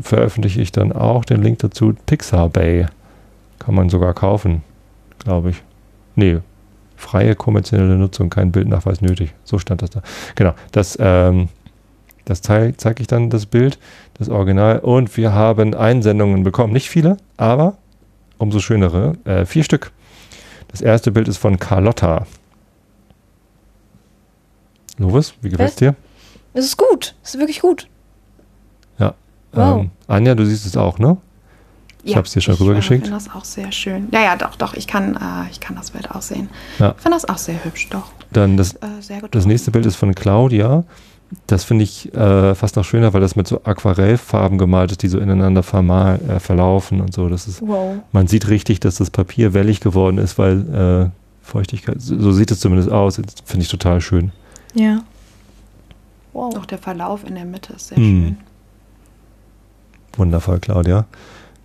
veröffentliche 0.00 0.60
ich 0.60 0.70
dann 0.70 0.92
auch. 0.92 1.24
Den 1.24 1.42
Link 1.42 1.58
dazu. 1.58 1.94
Pixar 2.06 2.48
Bay. 2.48 2.86
Kann 3.58 3.74
man 3.74 3.88
sogar 3.88 4.14
kaufen, 4.14 4.62
glaube 5.18 5.50
ich. 5.50 5.62
Nee, 6.14 6.38
freie 7.00 7.34
kommerzielle 7.34 7.96
Nutzung, 7.96 8.30
kein 8.30 8.52
Bildnachweis 8.52 9.00
nötig. 9.00 9.34
So 9.44 9.58
stand 9.58 9.82
das 9.82 9.90
da. 9.90 10.02
Genau, 10.34 10.54
das, 10.72 10.96
ähm, 11.00 11.48
das 12.24 12.42
zeige 12.42 12.76
zeig 12.76 13.00
ich 13.00 13.06
dann, 13.06 13.30
das 13.30 13.46
Bild, 13.46 13.78
das 14.14 14.28
Original. 14.28 14.78
Und 14.78 15.16
wir 15.16 15.32
haben 15.32 15.74
Einsendungen 15.74 16.44
bekommen. 16.44 16.72
Nicht 16.72 16.90
viele, 16.90 17.16
aber 17.36 17.76
umso 18.38 18.60
schönere. 18.60 19.14
Äh, 19.24 19.46
vier 19.46 19.64
Stück. 19.64 19.92
Das 20.68 20.80
erste 20.80 21.10
Bild 21.10 21.26
ist 21.28 21.38
von 21.38 21.58
Carlotta. 21.58 22.26
Lovis, 24.98 25.34
wie 25.40 25.48
gefällt 25.48 25.70
es 25.70 25.76
dir? 25.76 25.96
Es 26.52 26.64
ist 26.64 26.76
gut. 26.76 27.14
Es 27.22 27.34
ist 27.34 27.40
wirklich 27.40 27.60
gut. 27.60 27.88
Wow. 29.52 29.80
Ähm, 29.80 29.90
Anja, 30.06 30.34
du 30.34 30.44
siehst 30.44 30.66
es 30.66 30.76
auch, 30.76 30.98
ne? 30.98 31.16
Ich 32.02 32.16
hab's 32.16 32.32
dir 32.32 32.40
schon 32.40 32.54
rübergeschickt. 32.54 33.04
Ich 33.04 33.10
finde 33.10 33.24
das 33.24 33.34
auch 33.34 33.44
sehr 33.44 33.70
schön. 33.72 34.08
Ja, 34.12 34.20
ja, 34.22 34.36
doch, 34.36 34.56
doch. 34.56 34.74
Ich 34.74 34.86
kann, 34.86 35.16
äh, 35.16 35.50
ich 35.50 35.60
kann 35.60 35.76
das 35.76 35.90
Bild 35.90 36.10
auch 36.10 36.22
sehen. 36.22 36.48
Ja. 36.78 36.94
Ich 36.96 37.02
finde 37.02 37.16
das 37.16 37.26
auch 37.28 37.38
sehr 37.38 37.62
hübsch, 37.64 37.88
doch. 37.90 38.10
Dann 38.32 38.56
das, 38.56 38.72
Äh, 38.74 38.86
sehr 39.00 39.20
gut. 39.20 39.34
das 39.34 39.44
nächste 39.46 39.70
Bild 39.70 39.84
ist 39.86 39.96
von 39.96 40.14
Claudia. 40.14 40.84
Das 41.46 41.62
finde 41.62 41.84
ich 41.84 42.12
äh, 42.14 42.54
fast 42.56 42.74
noch 42.76 42.84
schöner, 42.84 43.12
weil 43.12 43.20
das 43.20 43.36
mit 43.36 43.46
so 43.46 43.62
Aquarellfarben 43.62 44.58
gemalt 44.58 44.90
ist, 44.92 45.02
die 45.02 45.08
so 45.08 45.18
ineinander 45.18 45.62
vermal, 45.62 46.18
äh, 46.28 46.40
verlaufen 46.40 47.00
und 47.00 47.12
so. 47.14 47.28
Das 47.28 47.46
ist, 47.46 47.60
Wow. 47.62 47.98
man 48.12 48.26
sieht 48.26 48.48
richtig, 48.48 48.80
dass 48.80 48.96
das 48.96 49.10
Papier 49.10 49.54
wellig 49.54 49.80
geworden 49.80 50.18
ist, 50.18 50.38
weil 50.38 51.10
äh, 51.12 51.46
Feuchtigkeit, 51.46 52.00
so, 52.00 52.18
so 52.18 52.32
sieht 52.32 52.50
es 52.50 52.58
zumindest 52.60 52.90
aus. 52.90 53.16
Das 53.16 53.34
Finde 53.44 53.62
ich 53.64 53.70
total 53.70 54.00
schön. 54.00 54.32
Ja. 54.74 55.02
Wow. 56.32 56.56
Auch 56.56 56.66
der 56.66 56.78
Verlauf 56.78 57.24
in 57.24 57.34
der 57.36 57.44
Mitte 57.44 57.74
ist 57.74 57.88
sehr 57.88 57.98
Hm. 57.98 58.04
schön. 58.04 58.36
Wundervoll, 60.16 60.58
Claudia. 60.58 61.06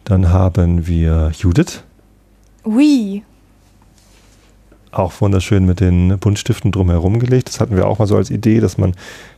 Dann 0.06 0.30
haben 0.32 0.88
wir 0.88 1.32
Judith. 1.38 1.84
Ui. 2.64 3.24
Auch 4.92 5.20
wunderschön 5.20 5.66
mit 5.66 5.80
den 5.82 6.18
Buntstiften 6.20 6.72
drumherum 6.72 7.20
gelegt. 7.20 7.50
Das 7.50 7.60
hatten 7.60 7.76
wir 7.76 7.88
auch 7.88 8.00
mal 8.00 8.08
so 8.08 8.16
als 8.16 8.30
Idee, 8.32 8.60
dass 8.62 8.78
man 8.78 8.96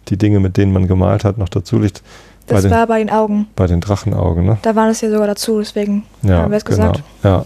die 0.09 0.17
Dinge, 0.17 0.39
mit 0.39 0.55
denen 0.57 0.71
man 0.71 0.87
gemalt 0.87 1.23
hat, 1.23 1.37
noch 1.37 1.49
dazu 1.49 1.79
legt. 1.79 2.03
Bei 2.45 2.55
Das 2.55 2.63
den, 2.63 2.71
war 2.71 2.85
bei 2.87 2.99
den 2.99 3.09
Augen. 3.09 3.47
bei 3.55 3.65
den 3.67 3.81
Drachenaugen, 3.81 4.45
ne? 4.45 4.57
Da 4.61 4.75
waren 4.75 4.89
es 4.89 5.01
ja 5.01 5.09
sogar 5.09 5.27
dazu, 5.27 5.57
deswegen 5.59 6.03
Ja, 6.21 6.43
haben 6.43 6.51
wir 6.51 6.57
es 6.57 6.65
genau. 6.65 6.91
gesagt. 6.91 7.03
Ja. 7.23 7.45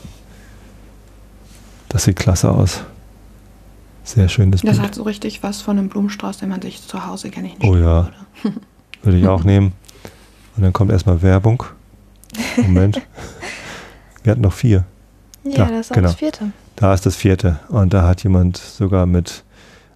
Das 1.89 2.03
sieht 2.03 2.17
klasse 2.17 2.51
aus. 2.51 2.83
Sehr 4.03 4.29
schön, 4.29 4.51
das 4.51 4.61
Das 4.61 4.71
Bild. 4.77 4.83
hat 4.83 4.95
so 4.95 5.03
richtig 5.03 5.41
was 5.43 5.61
von 5.61 5.77
einem 5.77 5.89
Blumenstrauß, 5.89 6.37
den 6.39 6.49
man 6.49 6.61
sich 6.61 6.85
zu 6.85 7.05
Hause 7.07 7.29
gerne 7.29 7.47
hinstellen 7.49 7.73
Oh 7.73 7.77
ja. 7.77 8.09
würde. 8.43 8.55
Würde 9.03 9.17
ich 9.17 9.27
auch 9.27 9.43
nehmen. 9.43 9.73
Und 10.57 10.63
dann 10.63 10.73
kommt 10.73 10.91
erstmal 10.91 11.21
Werbung. 11.21 11.63
Moment. 12.57 13.01
wir 14.23 14.31
hatten 14.31 14.41
noch 14.41 14.53
vier. 14.53 14.85
Ja, 15.43 15.51
Ja, 15.51 15.65
das 15.69 15.79
ist 15.87 15.91
auch 15.91 15.95
genau. 15.95 16.07
das 16.09 16.17
vierte. 16.17 16.51
Da 16.75 16.93
ist 16.93 17.05
das 17.05 17.15
vierte. 17.15 17.59
Und 17.69 17.93
da 17.93 18.07
hat 18.07 18.23
jemand 18.23 18.57
sogar 18.57 19.05
mit 19.05 19.43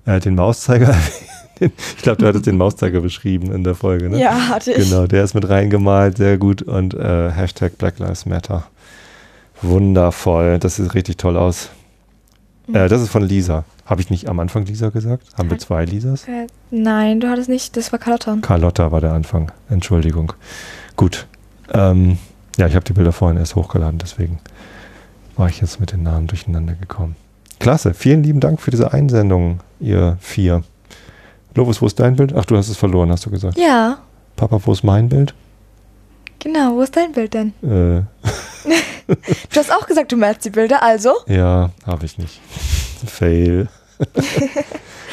äh, 0.05 0.19
den 0.19 0.35
Mauszeiger. 0.35 0.95
ich 1.59 1.97
glaube, 1.97 2.17
du 2.21 2.27
hattest 2.27 2.45
den 2.45 2.57
Mauszeiger 2.57 3.01
beschrieben 3.01 3.51
in 3.51 3.63
der 3.63 3.75
Folge, 3.75 4.09
ne? 4.09 4.19
Ja, 4.19 4.49
hatte 4.49 4.71
ich. 4.71 4.89
Genau, 4.89 5.07
der 5.07 5.23
ist 5.23 5.33
mit 5.33 5.47
reingemalt, 5.47 6.17
sehr 6.17 6.37
gut. 6.37 6.61
Und 6.61 6.93
äh, 6.93 7.31
Hashtag 7.31 7.77
Black 7.77 7.99
Lives 7.99 8.25
Matter. 8.25 8.67
Wundervoll. 9.61 10.59
Das 10.59 10.75
sieht 10.75 10.93
richtig 10.93 11.17
toll 11.17 11.37
aus. 11.37 11.69
Mhm. 12.67 12.75
Äh, 12.75 12.87
das 12.87 13.01
ist 13.01 13.09
von 13.09 13.23
Lisa. 13.23 13.63
Habe 13.85 14.01
ich 14.01 14.09
nicht 14.09 14.27
am 14.27 14.39
Anfang 14.39 14.65
Lisa 14.65 14.89
gesagt? 14.89 15.27
Haben 15.37 15.49
wir 15.51 15.59
zwei 15.59 15.85
Lisas? 15.85 16.27
Äh, 16.27 16.47
nein, 16.71 17.19
du 17.19 17.29
hattest 17.29 17.49
nicht. 17.49 17.77
Das 17.77 17.91
war 17.91 17.99
Carlotta. 17.99 18.37
Carlotta 18.41 18.91
war 18.91 18.99
der 18.99 19.13
Anfang. 19.13 19.51
Entschuldigung. 19.69 20.33
Gut. 20.95 21.27
Ähm, 21.73 22.17
ja, 22.57 22.67
ich 22.67 22.75
habe 22.75 22.85
die 22.85 22.93
Bilder 22.93 23.11
vorhin 23.11 23.37
erst 23.37 23.55
hochgeladen, 23.55 23.99
deswegen 23.99 24.39
war 25.35 25.49
ich 25.49 25.59
jetzt 25.61 25.79
mit 25.79 25.91
den 25.91 26.03
Namen 26.03 26.27
durcheinander 26.27 26.73
gekommen. 26.73 27.15
Klasse. 27.59 27.93
Vielen 27.93 28.23
lieben 28.23 28.39
Dank 28.39 28.61
für 28.61 28.71
diese 28.71 28.93
Einsendung, 28.93 29.59
ihr 29.79 30.17
vier. 30.21 30.63
Lobus, 31.55 31.81
wo 31.81 31.85
ist 31.87 31.99
dein 31.99 32.15
Bild? 32.15 32.33
Ach, 32.35 32.45
du 32.45 32.55
hast 32.57 32.69
es 32.69 32.77
verloren, 32.77 33.09
hast 33.11 33.25
du 33.25 33.29
gesagt. 33.31 33.57
Ja, 33.57 33.99
Papa, 34.35 34.59
wo 34.63 34.71
ist 34.71 34.83
mein 34.83 35.09
Bild? 35.09 35.33
genau. 36.39 36.75
Wo 36.75 36.81
ist 36.81 36.95
dein 36.95 37.11
Bild 37.11 37.33
denn? 37.33 37.53
Äh, 37.63 38.01
Du 39.51 39.59
hast 39.59 39.71
auch 39.71 39.85
gesagt, 39.85 40.11
du 40.11 40.17
malst 40.17 40.43
die 40.45 40.49
Bilder, 40.49 40.81
also? 40.81 41.13
ja, 41.27 41.69
habe 41.85 42.05
ich 42.05 42.17
nicht. 42.17 42.39
Fail. 43.05 43.67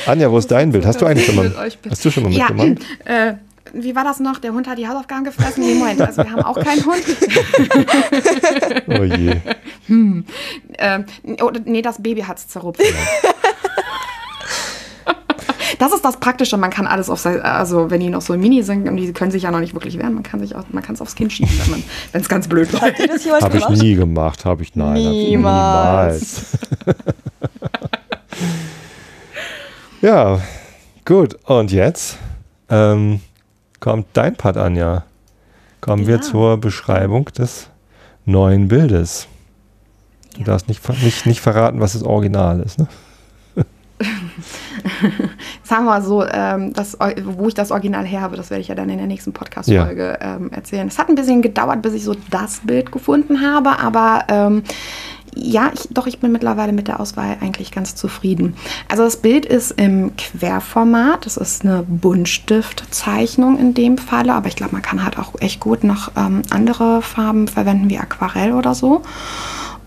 Anja, 0.06 0.30
wo 0.30 0.38
ist 0.38 0.50
dein 0.50 0.72
Bild? 0.72 0.84
Hast 0.86 1.00
du 1.00 1.06
eigentlich 1.06 1.26
schon 1.26 1.36
mal, 1.36 1.52
hast 1.90 2.04
du 2.04 2.10
schon 2.10 2.22
mal 2.24 2.32
Ja, 2.32 2.48
mitgemacht? 2.50 2.86
äh, 3.04 3.34
wie 3.72 3.94
war 3.94 4.04
das 4.04 4.20
noch? 4.20 4.38
Der 4.38 4.52
Hund 4.52 4.68
hat 4.68 4.78
die 4.78 4.86
Hausaufgaben 4.86 5.24
gefressen? 5.24 5.64
Nee, 5.64 5.74
Moment, 5.74 6.00
also 6.00 6.22
wir 6.22 6.30
haben 6.30 6.42
auch 6.42 6.58
keinen 6.58 6.84
Hund. 6.84 7.02
Oh 8.88 9.04
je. 9.04 9.36
Hm. 9.86 10.24
Ähm, 10.78 11.04
oh, 11.40 11.50
nee, 11.64 11.82
das 11.82 12.02
Baby 12.02 12.22
hat 12.22 12.38
es 12.38 12.48
zerrupft. 12.48 12.82
Das 15.78 15.92
ist 15.92 16.04
das 16.04 16.18
Praktische, 16.18 16.56
man 16.56 16.70
kann 16.70 16.86
alles 16.86 17.10
auf 17.10 17.18
sein, 17.18 17.40
also 17.40 17.90
wenn 17.90 18.00
die 18.00 18.10
noch 18.10 18.20
so 18.20 18.36
mini 18.36 18.62
sind 18.62 18.88
und 18.88 18.96
die 18.98 19.12
können 19.12 19.30
sich 19.30 19.44
ja 19.44 19.50
noch 19.50 19.58
nicht 19.60 19.74
wirklich 19.74 19.98
wehren, 19.98 20.14
man 20.14 20.22
kann 20.22 20.38
sich 20.38 20.54
auch, 20.54 20.64
man 20.70 20.82
kann 20.82 20.94
es 20.94 21.00
aufs 21.00 21.16
Kind 21.16 21.32
schieben, 21.32 21.50
wenn 22.12 22.20
es 22.20 22.28
ganz 22.28 22.46
blöd 22.46 22.70
läuft. 22.72 23.00
Habe 23.00 23.56
ich 23.56 23.64
gemacht? 23.64 23.82
nie 23.82 23.94
gemacht, 23.94 24.44
habe 24.44 24.62
ich 24.62 24.76
nein. 24.76 24.96
ich 24.96 25.28
Niemals. 25.30 26.58
niemals. 26.86 27.06
ja, 30.02 30.40
gut. 31.04 31.34
Und 31.46 31.72
jetzt 31.72 32.18
ähm, 32.68 33.20
kommt 33.82 34.06
dein 34.12 34.36
Part, 34.36 34.56
Anja. 34.56 35.02
Kommen 35.80 36.06
wir 36.06 36.14
Ja. 36.16 36.20
zur 36.22 36.56
Beschreibung 36.58 37.24
des 37.36 37.68
neuen 38.24 38.68
Bildes. 38.68 39.26
Du 40.34 40.40
Ja. 40.40 40.46
darfst 40.46 40.68
nicht, 40.68 40.88
nicht, 41.02 41.26
nicht 41.26 41.40
verraten, 41.40 41.80
was 41.80 41.94
das 41.94 42.04
Original 42.04 42.60
ist. 42.60 42.78
Ne? 42.78 42.86
Sagen 45.64 45.84
wir 45.84 45.90
mal 45.90 46.02
so, 46.02 46.24
ähm, 46.26 46.72
das, 46.72 46.96
wo 47.24 47.48
ich 47.48 47.54
das 47.54 47.70
Original 47.70 48.04
her 48.04 48.20
habe, 48.20 48.36
das 48.36 48.50
werde 48.50 48.60
ich 48.60 48.68
ja 48.68 48.74
dann 48.74 48.88
in 48.90 48.98
der 48.98 49.06
nächsten 49.06 49.32
Podcast-Folge 49.32 50.18
ähm, 50.20 50.50
erzählen. 50.52 50.86
Es 50.88 50.98
hat 50.98 51.08
ein 51.08 51.14
bisschen 51.14 51.42
gedauert, 51.42 51.82
bis 51.82 51.94
ich 51.94 52.04
so 52.04 52.14
das 52.30 52.60
Bild 52.64 52.92
gefunden 52.92 53.40
habe, 53.40 53.78
aber 53.78 54.24
ähm, 54.28 54.62
ja, 55.34 55.70
ich, 55.72 55.88
doch, 55.90 56.06
ich 56.06 56.18
bin 56.18 56.30
mittlerweile 56.30 56.72
mit 56.72 56.88
der 56.88 57.00
Auswahl 57.00 57.38
eigentlich 57.40 57.70
ganz 57.70 57.94
zufrieden. 57.94 58.54
Also 58.88 59.02
das 59.04 59.16
Bild 59.16 59.46
ist 59.46 59.72
im 59.72 60.12
Querformat. 60.16 61.24
Das 61.24 61.36
ist 61.36 61.64
eine 61.64 61.84
Buntstiftzeichnung 61.88 63.58
in 63.58 63.72
dem 63.74 63.96
Falle, 63.96 64.34
aber 64.34 64.48
ich 64.48 64.56
glaube, 64.56 64.72
man 64.72 64.82
kann 64.82 65.02
halt 65.02 65.18
auch 65.18 65.32
echt 65.40 65.60
gut 65.60 65.84
noch 65.84 66.12
ähm, 66.16 66.42
andere 66.50 67.00
Farben 67.00 67.48
verwenden, 67.48 67.88
wie 67.88 67.98
Aquarell 67.98 68.52
oder 68.52 68.74
so. 68.74 69.02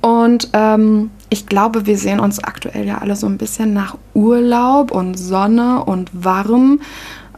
Und 0.01 0.49
ähm, 0.53 1.11
ich 1.29 1.45
glaube, 1.45 1.85
wir 1.85 1.97
sehen 1.97 2.19
uns 2.19 2.43
aktuell 2.43 2.85
ja 2.85 2.99
alle 2.99 3.15
so 3.15 3.27
ein 3.27 3.37
bisschen 3.37 3.73
nach 3.73 3.97
Urlaub 4.13 4.91
und 4.91 5.15
Sonne 5.15 5.83
und 5.83 6.09
warm. 6.13 6.79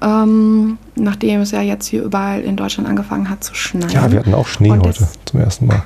Ähm, 0.02 0.78
nachdem 0.96 1.42
es 1.42 1.52
ja 1.52 1.62
jetzt 1.62 1.88
hier 1.88 2.04
überall 2.04 2.42
in 2.42 2.56
Deutschland 2.56 2.88
angefangen 2.88 3.30
hat 3.30 3.44
zu 3.44 3.56
schneien. 3.56 3.90
Ja, 3.90 4.12
wir 4.12 4.20
hatten 4.20 4.34
auch 4.34 4.48
Schnee 4.48 4.70
Und 4.70 4.86
heute 4.86 5.08
zum 5.26 5.40
ersten 5.40 5.66
Mal. 5.66 5.84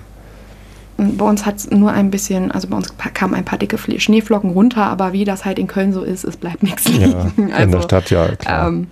Bei 1.18 1.26
uns 1.26 1.46
hat 1.46 1.58
es 1.58 1.72
nur 1.72 1.92
ein 1.92 2.12
bisschen, 2.12 2.52
also 2.52 2.68
bei 2.68 2.78
uns 2.78 2.94
kamen 3.14 3.34
ein 3.34 3.46
paar 3.46 3.58
dicke 3.58 3.78
Schneeflocken 3.78 4.52
runter, 4.52 4.86
aber 4.86 5.14
wie 5.14 5.26
das 5.26 5.46
halt 5.46 5.58
in 5.58 5.68
Köln 5.68 5.94
so 5.94 6.02
ist, 6.04 6.24
es 6.24 6.38
bleibt 6.38 6.62
nichts 6.64 6.86
Ja, 6.88 7.08
liegen. 7.08 7.50
in 7.50 7.72
der 7.72 7.82
Stadt, 7.82 8.10
ja, 8.12 8.28
klar. 8.36 8.68
Ähm, 8.68 8.88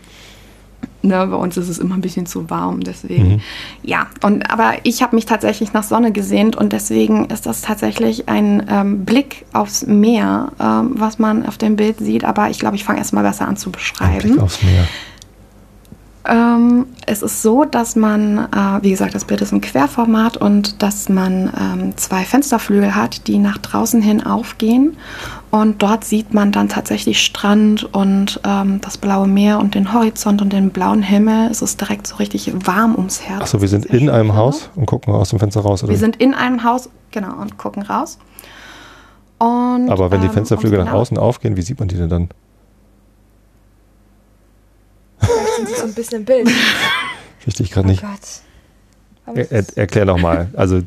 ne, 1.02 1.28
bei 1.28 1.36
uns 1.36 1.56
ist 1.58 1.70
es 1.70 1.78
immer 1.78 1.96
ein 1.96 2.02
bisschen 2.02 2.26
zu 2.26 2.50
warm, 2.50 2.82
deswegen. 2.82 3.34
Mhm. 3.34 3.42
Ja, 3.84 4.08
und 4.24 4.50
aber 4.52 4.74
ich 4.84 5.02
habe 5.04 5.16
mich 5.16 5.26
tatsächlich 5.26 5.74
nach 5.74 5.84
Sonne 5.84 6.12
gesehnt 6.12 6.56
und 6.56 6.74
deswegen 6.74 7.26
ist 7.28 7.46
das 7.46 7.62
tatsächlich 7.62 8.28
ein 8.28 8.66
ähm, 8.70 9.06
Blick 9.06 9.46
aufs 9.54 9.86
Meer, 9.86 10.52
ähm, 10.60 10.94
was 10.96 11.20
man 11.20 11.46
auf 11.46 11.58
dem 11.58 11.76
Bild 11.76 12.00
sieht. 12.00 12.24
Aber 12.26 12.50
ich 12.50 12.60
glaube, 12.60 12.76
ich 12.76 12.84
fange 12.84 13.00
erstmal 13.00 13.24
besser 13.24 13.48
an 13.48 13.56
zu 13.58 13.70
Ein 13.70 13.74
beschreiben. 13.74 14.18
Blick 14.20 14.40
aufs 14.40 14.64
Meer. 14.64 14.88
Ähm, 16.26 16.86
es 17.06 17.22
ist 17.22 17.42
so, 17.42 17.64
dass 17.64 17.96
man, 17.96 18.38
äh, 18.38 18.84
wie 18.84 18.92
gesagt, 18.92 19.16
das 19.16 19.26
Bild 19.26 19.42
ist 19.42 19.52
im 19.52 19.62
Querformat 19.62 20.38
und 20.38 20.82
dass 20.84 21.08
man 21.10 21.52
ähm, 21.60 21.98
zwei 21.98 22.24
Fensterflügel 22.24 22.94
hat, 22.94 23.28
die 23.28 23.38
nach 23.38 23.58
draußen 23.58 24.02
hin 24.02 24.26
aufgehen. 24.26 24.98
Und 25.50 25.82
dort 25.82 26.04
sieht 26.04 26.34
man 26.34 26.52
dann 26.52 26.70
tatsächlich 26.70 27.24
Strand 27.24 27.92
und 27.94 28.40
ähm, 28.46 28.82
das 28.82 28.98
blaue 28.98 29.28
Meer 29.28 29.60
und 29.60 29.74
den 29.74 29.94
Horizont 29.94 30.42
und 30.42 30.54
den 30.54 30.70
blauen 30.70 31.02
Himmel. 31.02 31.50
Es 31.50 31.62
ist 31.62 31.80
direkt 31.82 32.06
so 32.06 32.18
richtig 32.18 32.52
warm 32.68 32.96
ums 32.96 33.22
Herz. 33.22 33.42
Achso, 33.42 33.62
wir 33.62 33.68
sind 33.68 33.86
in 33.86 34.00
schön, 34.00 34.10
einem 34.10 34.28
finde. 34.28 34.36
Haus 34.36 34.70
und 34.76 34.86
gucken 34.86 35.14
aus 35.14 35.30
dem 35.30 35.40
Fenster 35.40 35.62
raus. 35.62 35.84
Oder? 35.84 35.92
Wir 35.92 35.98
sind 35.98 36.18
in 36.18 36.34
einem 36.34 36.64
Haus, 36.64 36.90
genau, 37.12 37.36
und 37.42 37.58
gucken 37.58 37.82
raus. 37.82 38.20
Und, 39.40 39.90
Aber 39.90 40.12
wenn 40.12 40.20
die 40.22 40.28
ähm, 40.28 40.34
Fensterflügel 40.34 40.78
nach 40.80 40.88
genau- 40.88 41.00
außen 41.00 41.18
aufgehen, 41.18 41.56
wie 41.56 41.62
sieht 41.62 41.80
man 41.80 41.88
die 41.88 41.96
denn 41.96 42.10
dann? 42.10 42.30
Vielleicht 45.20 45.49
sind 45.66 45.76
sie 45.76 45.82
so 45.82 45.84
ein 45.88 45.94
bisschen 45.94 46.20
im 46.20 46.26
Bild. 46.26 46.50
Verstehe 47.40 47.66
ich 47.66 47.72
Oh 47.72 47.76
gerade 47.76 47.88
nicht. 47.88 48.02
Gott. 48.02 49.36
Er, 49.36 49.52
er, 49.52 49.66
erklär 49.76 50.06
nochmal. 50.06 50.48
Also 50.54 50.82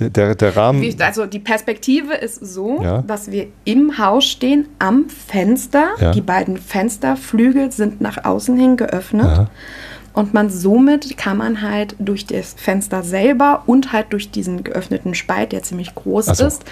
der, 0.00 0.34
der, 0.34 0.56
Rahmen. 0.56 0.82
Wie- 0.82 0.96
Also 1.00 1.26
die 1.26 1.38
Perspektive 1.38 2.14
ist 2.14 2.44
so, 2.44 2.82
Ja. 2.82 3.02
dass 3.02 3.30
wir 3.30 3.46
im 3.64 3.96
Haus 3.96 4.24
stehen, 4.24 4.66
am 4.80 5.08
Fenster. 5.08 5.90
Ja. 6.00 6.10
Die 6.10 6.20
beiden 6.20 6.56
Fensterflügel 6.56 7.70
sind 7.70 8.00
nach 8.00 8.24
außen 8.24 8.56
hin 8.58 8.76
geöffnet. 8.76 9.26
Ja. 9.26 9.46
Und 10.12 10.32
man 10.34 10.48
somit 10.50 11.16
kann 11.16 11.36
man 11.38 11.60
halt 11.62 11.96
durch 11.98 12.24
das 12.26 12.54
Fenster 12.56 13.02
selber 13.02 13.64
und 13.66 13.92
halt 13.92 14.12
durch 14.12 14.30
diesen 14.30 14.62
geöffneten 14.64 15.14
Spalt, 15.14 15.50
der 15.52 15.62
ziemlich 15.64 15.92
groß 15.94 16.26
so. 16.26 16.46
ist, 16.46 16.64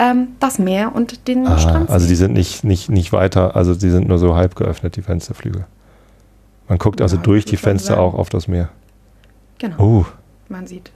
ähm, 0.00 0.28
das 0.40 0.58
Meer 0.58 0.94
und 0.96 1.26
den 1.28 1.46
Ah, 1.46 1.58
Strand 1.58 1.90
also 1.90 2.06
die 2.08 2.14
sehen. 2.16 2.26
sind 2.28 2.32
nicht, 2.34 2.64
nicht, 2.64 2.90
nicht 2.90 3.12
weiter, 3.12 3.54
also 3.54 3.74
die 3.76 3.90
sind 3.90 4.08
nur 4.08 4.18
so 4.18 4.34
halb 4.34 4.56
geöffnet, 4.56 4.96
die 4.96 5.02
Fensterflügel. 5.02 5.64
Man 6.68 6.78
guckt 6.78 7.00
also 7.00 7.16
Ja, 7.16 7.22
durch 7.22 7.44
die 7.44 7.56
Fenster 7.56 7.94
sagen. 7.94 8.00
auch 8.00 8.14
auf 8.14 8.28
das 8.28 8.48
Meer. 8.48 8.68
Genau, 9.58 9.76
Oh, 9.78 10.06
man 10.48 10.66
sieht. 10.66 10.90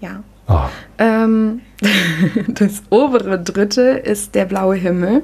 Ja. 0.00 0.22
ah, 0.46 0.68
Ähm, 0.98 1.60
das 2.48 2.82
obere 2.90 3.38
Dritte 3.42 3.82
ist 3.82 4.34
der 4.34 4.44
blaue 4.44 4.76
Himmel. 4.76 5.22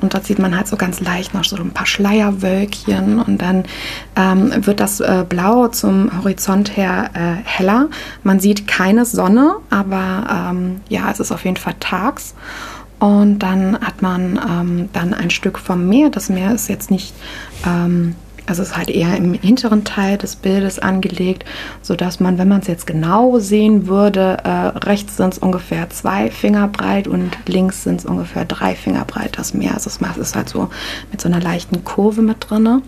Und 0.00 0.14
dort 0.14 0.24
sieht 0.24 0.38
man 0.38 0.56
halt 0.56 0.66
so 0.68 0.76
ganz 0.76 1.00
leicht 1.00 1.34
noch 1.34 1.44
so 1.44 1.56
ein 1.56 1.70
paar 1.70 1.86
Schleierwölkchen. 1.86 3.20
Und 3.20 3.42
dann 3.42 3.64
ähm, 4.16 4.52
wird 4.66 4.80
das 4.80 5.00
äh, 5.00 5.24
Blau 5.28 5.68
zum 5.68 6.10
Horizont 6.18 6.76
her 6.76 7.10
äh, 7.14 7.34
heller. 7.44 7.88
Man 8.22 8.40
sieht 8.40 8.66
keine 8.66 9.04
Sonne, 9.04 9.56
aber 9.70 10.50
ähm, 10.50 10.80
ja, 10.88 11.10
es 11.10 11.20
ist 11.20 11.32
auf 11.32 11.44
jeden 11.44 11.56
Fall 11.58 11.74
tags. 11.80 12.34
Und 12.98 13.40
dann 13.40 13.78
hat 13.80 14.00
man 14.00 14.40
ähm, 14.48 14.88
dann 14.94 15.12
ein 15.12 15.28
Stück 15.30 15.58
vom 15.58 15.86
Meer. 15.88 16.08
Das 16.08 16.30
Meer 16.30 16.54
ist 16.54 16.68
jetzt 16.68 16.90
nicht, 16.90 17.14
ähm, 17.66 18.14
also 18.46 18.62
es 18.62 18.68
ist 18.68 18.76
halt 18.76 18.90
eher 18.90 19.16
im 19.16 19.34
hinteren 19.34 19.84
Teil 19.84 20.18
des 20.18 20.36
Bildes 20.36 20.78
angelegt, 20.78 21.44
sodass 21.82 22.20
man, 22.20 22.38
wenn 22.38 22.48
man 22.48 22.60
es 22.60 22.68
jetzt 22.68 22.86
genau 22.86 23.38
sehen 23.38 23.86
würde, 23.88 24.38
äh, 24.44 24.48
rechts 24.78 25.16
sind 25.16 25.34
es 25.34 25.38
ungefähr 25.38 25.90
zwei 25.90 26.30
Finger 26.30 26.68
breit 26.68 27.08
und 27.08 27.36
links 27.46 27.82
sind 27.82 28.00
es 28.00 28.06
ungefähr 28.06 28.44
drei 28.44 28.74
Finger 28.74 29.04
breit, 29.04 29.36
das 29.36 29.52
Meer. 29.52 29.74
Also 29.74 29.90
es 29.90 30.00
ist 30.18 30.36
halt 30.36 30.48
so 30.48 30.70
mit 31.10 31.20
so 31.20 31.28
einer 31.28 31.40
leichten 31.40 31.84
Kurve 31.84 32.22
mit 32.22 32.36
drinne. 32.48 32.82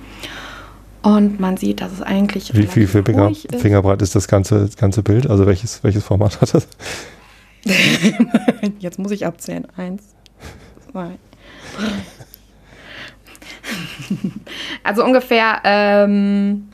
Und 1.02 1.38
man 1.40 1.56
sieht, 1.56 1.80
dass 1.80 1.92
es 1.92 2.02
eigentlich 2.02 2.54
wie 2.54 2.66
viel 2.66 2.86
Finger, 2.86 3.30
ist. 3.30 3.54
Fingerbreit 3.56 4.02
ist 4.02 4.14
das 4.14 4.26
ganze, 4.26 4.60
das 4.60 4.76
ganze 4.76 5.02
Bild? 5.02 5.28
Also 5.30 5.46
welches, 5.46 5.82
welches 5.84 6.04
Format 6.04 6.40
hat 6.40 6.54
das? 6.54 6.66
Jetzt 8.78 8.98
muss 8.98 9.12
ich 9.12 9.24
abzählen. 9.24 9.66
Eins, 9.76 10.02
zwei. 10.90 11.10
Also 14.84 15.04
ungefähr 15.04 15.60
ähm, 15.64 16.68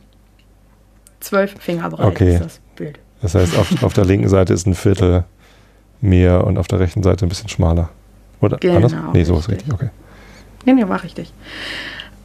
zwölf 1.21 1.55
Finger 1.59 1.89
breit 1.91 2.07
Okay. 2.07 2.35
ist 2.35 2.45
das 2.45 2.61
Bild. 2.77 2.99
Das 3.23 3.35
heißt, 3.35 3.57
auf, 3.59 3.83
auf 3.83 3.93
der 3.95 4.05
linken 4.05 4.29
Seite 4.29 4.53
ist 4.53 4.67
ein 4.67 4.75
Viertel 4.75 5.25
mehr 6.01 6.45
und 6.47 6.59
auf 6.59 6.69
der 6.69 6.81
rechten 6.81 7.03
Seite 7.03 7.25
ein 7.27 7.29
bisschen 7.29 7.49
schmaler. 7.49 7.89
Oder 8.41 8.59
Genau, 8.59 8.77
anders? 8.77 8.95
Nee, 9.13 9.25
so 9.25 9.39
ist 9.39 9.49
richtig. 9.49 9.73
richtig, 9.73 9.73
okay. 9.73 9.91
Nee, 10.67 10.75
nee, 10.75 10.89
war 10.89 11.03
richtig. 11.03 11.33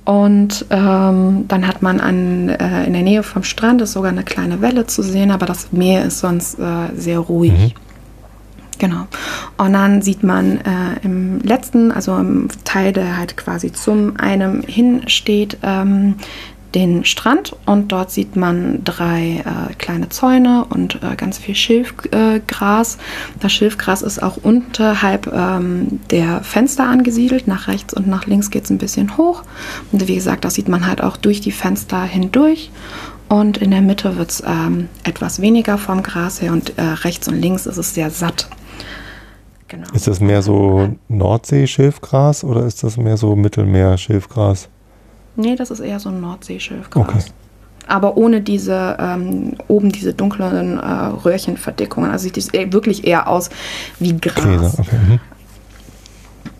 Und 0.05 0.65
ähm, 0.69 1.45
dann 1.48 1.67
hat 1.67 1.81
man 1.81 2.00
an, 2.00 2.50
äh, 2.50 2.86
in 2.86 2.93
der 2.93 3.03
Nähe 3.03 3.21
vom 3.24 3.43
Strand 3.43 3.81
ist 3.81 3.93
sogar 3.93 4.12
eine 4.12 4.24
kleine 4.24 4.59
Welle 4.62 4.88
zu 4.88 5.03
sehen, 5.03 5.29
aber 5.31 5.45
das 5.45 5.71
Meer 5.71 6.03
ist 6.05 6.19
sonst 6.19 6.57
äh, 6.59 6.88
sehr 6.95 7.19
ruhig. 7.19 7.51
Mhm. 7.51 7.71
Genau. 8.79 9.07
Und 9.57 9.74
dann 9.74 10.01
sieht 10.01 10.24
man 10.24 10.57
äh, 10.57 11.00
im 11.03 11.39
letzten, 11.41 11.91
also 11.91 12.15
im 12.17 12.48
Teil, 12.63 12.93
der 12.93 13.17
halt 13.17 13.38
quasi 13.38 13.71
zum 13.71 14.17
einem 14.17 14.63
hinsteht, 14.63 15.57
ähm, 15.63 16.15
den 16.75 17.03
Strand 17.03 17.55
und 17.65 17.91
dort 17.91 18.12
sieht 18.12 18.36
man 18.36 18.83
drei 18.83 19.43
äh, 19.43 19.74
kleine 19.74 20.09
Zäune 20.09 20.65
und 20.69 21.01
äh, 21.01 21.15
ganz 21.15 21.39
viel 21.39 21.55
Schilfgras. 21.55 22.95
Äh, 22.95 23.00
das 23.39 23.51
Schilfgras 23.51 24.01
ist 24.03 24.21
auch 24.21 24.38
unterhalb 24.38 25.31
ähm, 25.33 26.00
der 26.12 26.43
Fenster 26.43 26.86
angesiedelt. 26.86 27.48
Nach 27.48 27.67
rechts 27.67 27.93
und 27.93 28.07
nach 28.07 28.27
links 28.27 28.51
geht 28.51 28.65
es 28.65 28.69
ein 28.69 28.77
bisschen 28.77 29.17
hoch. 29.17 29.43
Und 29.91 30.07
wie 30.07 30.15
gesagt, 30.15 30.45
das 30.45 30.53
sieht 30.53 30.69
man 30.69 30.86
halt 30.86 31.01
auch 31.01 31.17
durch 31.17 31.41
die 31.41 31.51
Fenster 31.51 32.03
hindurch. 32.03 32.71
Und 33.29 33.57
in 33.57 33.71
der 33.71 33.81
Mitte 33.81 34.17
wird 34.17 34.31
es 34.31 34.43
ähm, 34.45 34.89
etwas 35.03 35.41
weniger 35.41 35.77
vom 35.77 36.03
Gras 36.03 36.41
her 36.41 36.51
und 36.51 36.77
äh, 36.77 36.81
rechts 36.81 37.27
und 37.27 37.39
links 37.39 37.65
ist 37.67 37.77
es 37.77 37.93
sehr 37.93 38.09
satt. 38.09 38.48
Genau. 39.69 39.88
Ist 39.93 40.07
das 40.07 40.19
mehr 40.19 40.41
so 40.41 40.89
Nordsee-Schilfgras 41.07 42.43
oder 42.43 42.65
ist 42.65 42.83
das 42.83 42.97
mehr 42.97 43.17
so 43.17 43.35
Mittelmeer-Schilfgras? 43.35 44.67
Nee, 45.35 45.55
das 45.55 45.71
ist 45.71 45.79
eher 45.79 45.99
so 45.99 46.09
ein 46.09 46.19
Nordseeschilfgras. 46.19 47.07
Okay. 47.07 47.19
Aber 47.88 48.17
ohne 48.17 48.41
diese, 48.41 48.97
ähm, 48.99 49.53
oben 49.67 49.91
diese 49.91 50.13
dunklen 50.13 50.77
äh, 50.77 50.85
Röhrchenverdickungen. 50.85 52.11
Also 52.11 52.23
sieht 52.23 52.38
es 52.38 52.51
wirklich 52.53 53.07
eher 53.07 53.27
aus 53.27 53.49
wie 53.99 54.17
Gras. 54.17 54.35
Gräser, 54.35 54.73
okay. 54.77 54.97
Mhm. 55.07 55.19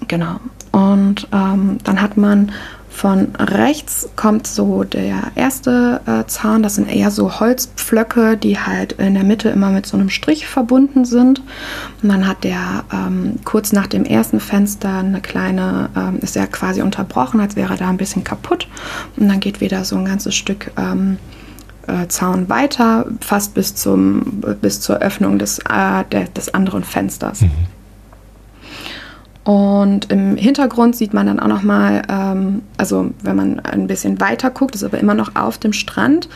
Genau. 0.08 0.40
Und 0.72 1.28
ähm, 1.34 1.78
dann 1.84 2.02
hat 2.02 2.16
man 2.16 2.52
von 3.00 3.34
rechts 3.36 4.10
kommt 4.18 4.46
so 4.46 4.84
der 4.84 5.32
erste 5.36 6.02
äh, 6.06 6.26
Zaun. 6.28 6.64
Das 6.64 6.76
sind 6.76 6.94
eher 6.94 7.12
so 7.12 7.40
Holzpflöcke, 7.40 8.36
die 8.36 8.60
halt 8.60 8.92
in 8.92 9.14
der 9.14 9.24
Mitte 9.24 9.48
immer 9.48 9.70
mit 9.70 9.86
so 9.86 9.96
einem 9.96 10.10
Strich 10.10 10.48
verbunden 10.48 11.06
sind. 11.06 11.42
Und 12.04 12.10
dann 12.10 12.28
hat 12.28 12.44
der 12.44 12.84
ähm, 12.92 13.36
kurz 13.46 13.72
nach 13.72 13.88
dem 13.88 14.04
ersten 14.04 14.42
Fenster 14.42 14.98
eine 14.98 15.22
kleine, 15.22 15.90
ähm, 15.96 16.20
ist 16.20 16.36
er 16.36 16.48
quasi 16.48 16.82
unterbrochen, 16.82 17.40
als 17.40 17.56
wäre 17.56 17.78
da 17.78 17.88
ein 17.88 17.96
bisschen 17.96 18.26
kaputt. 18.26 18.68
Und 19.16 19.30
dann 19.30 19.40
geht 19.40 19.62
wieder 19.62 19.86
so 19.86 19.96
ein 19.96 20.04
ganzes 20.04 20.36
Stück 20.36 20.72
ähm, 20.76 21.20
äh, 21.88 22.10
Zaun 22.10 22.50
weiter, 22.50 23.06
fast 23.22 23.54
bis, 23.54 23.76
zum, 23.76 24.44
bis 24.60 24.82
zur 24.82 24.98
Öffnung 24.98 25.40
des, 25.40 25.60
äh, 25.60 26.04
der, 26.12 26.26
des 26.36 26.54
anderen 26.54 26.84
Fensters. 26.84 27.46
Und 29.50 30.12
im 30.12 30.38
Hintergrund 30.38 30.96
sieht 30.96 31.12
man 31.12 31.26
dann 31.26 31.40
auch 31.40 31.48
noch 31.48 31.64
mal, 31.64 32.04
ähm, 32.08 32.62
also 32.78 33.10
wenn 33.24 33.36
man 33.36 33.60
ein 33.62 33.88
bisschen 33.88 34.22
weiter 34.22 34.52
guckt, 34.52 34.76
ist 34.76 34.84
aber 34.84 35.00
immer 35.00 35.16
noch 35.16 35.36
auf 35.36 35.58
dem 35.58 35.74
Strand. 35.74 36.30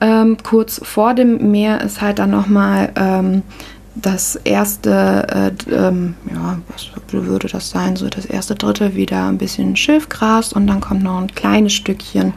Ähm, 0.00 0.38
kurz 0.42 0.80
vor 0.82 1.12
dem 1.12 1.50
Meer 1.50 1.82
ist 1.82 2.00
halt 2.00 2.18
dann 2.18 2.30
noch 2.30 2.46
mal 2.46 2.90
ähm, 2.96 3.42
das 3.96 4.36
erste, 4.36 5.52
äh, 5.68 5.74
ähm, 5.74 6.14
ja, 6.32 6.58
was 6.68 6.88
würde 7.12 7.48
das 7.48 7.68
sein? 7.68 7.96
So 7.96 8.08
das 8.08 8.24
erste 8.24 8.54
Drittel 8.54 8.94
wieder 8.94 9.28
ein 9.28 9.36
bisschen 9.36 9.76
Schilfgras 9.76 10.54
und 10.54 10.66
dann 10.66 10.80
kommt 10.80 11.02
noch 11.02 11.20
ein 11.20 11.34
kleines 11.34 11.74
Stückchen 11.74 12.32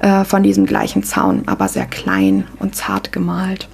äh, 0.00 0.22
von 0.24 0.42
diesem 0.42 0.66
gleichen 0.66 1.02
Zaun, 1.02 1.44
aber 1.46 1.66
sehr 1.68 1.86
klein 1.86 2.44
und 2.58 2.76
zart 2.76 3.10
gemalt. 3.10 3.68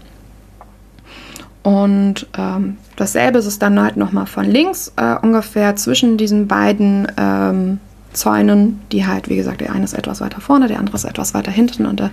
Und 1.64 2.28
ähm, 2.38 2.76
dasselbe 2.96 3.38
ist 3.38 3.46
es 3.46 3.58
dann 3.58 3.80
halt 3.80 3.96
nochmal 3.96 4.26
von 4.26 4.44
links, 4.44 4.92
äh, 4.96 5.16
ungefähr 5.20 5.76
zwischen 5.76 6.16
diesen 6.16 6.48
beiden 6.48 7.06
ähm, 7.16 7.80
Zäunen, 8.12 8.80
die 8.92 9.06
halt, 9.06 9.28
wie 9.28 9.36
gesagt, 9.36 9.60
der 9.60 9.72
eine 9.72 9.84
ist 9.84 9.92
etwas 9.92 10.20
weiter 10.20 10.40
vorne, 10.40 10.68
der 10.68 10.78
andere 10.78 10.96
ist 10.96 11.04
etwas 11.04 11.34
weiter 11.34 11.50
hinten 11.50 11.86
und 11.86 12.00
der, 12.00 12.10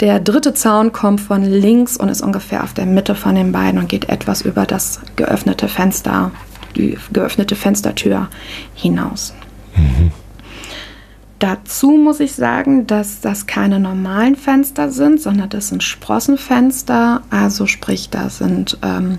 der 0.00 0.20
dritte 0.20 0.54
Zaun 0.54 0.92
kommt 0.92 1.20
von 1.20 1.42
links 1.42 1.96
und 1.96 2.08
ist 2.08 2.20
ungefähr 2.20 2.64
auf 2.64 2.74
der 2.74 2.86
Mitte 2.86 3.14
von 3.14 3.34
den 3.34 3.52
beiden 3.52 3.80
und 3.80 3.88
geht 3.88 4.08
etwas 4.08 4.42
über 4.42 4.66
das 4.66 5.00
geöffnete 5.14 5.68
Fenster, 5.68 6.32
die 6.74 6.98
geöffnete 7.12 7.54
Fenstertür 7.54 8.28
hinaus. 8.74 9.32
Dazu 11.38 11.90
muss 11.90 12.20
ich 12.20 12.32
sagen, 12.32 12.86
dass 12.86 13.20
das 13.20 13.46
keine 13.46 13.78
normalen 13.78 14.36
Fenster 14.36 14.90
sind, 14.90 15.20
sondern 15.20 15.50
das 15.50 15.68
sind 15.68 15.82
Sprossenfenster. 15.82 17.20
Also 17.28 17.66
sprich, 17.66 18.08
da 18.08 18.30
sind, 18.30 18.78
ähm, 18.82 19.18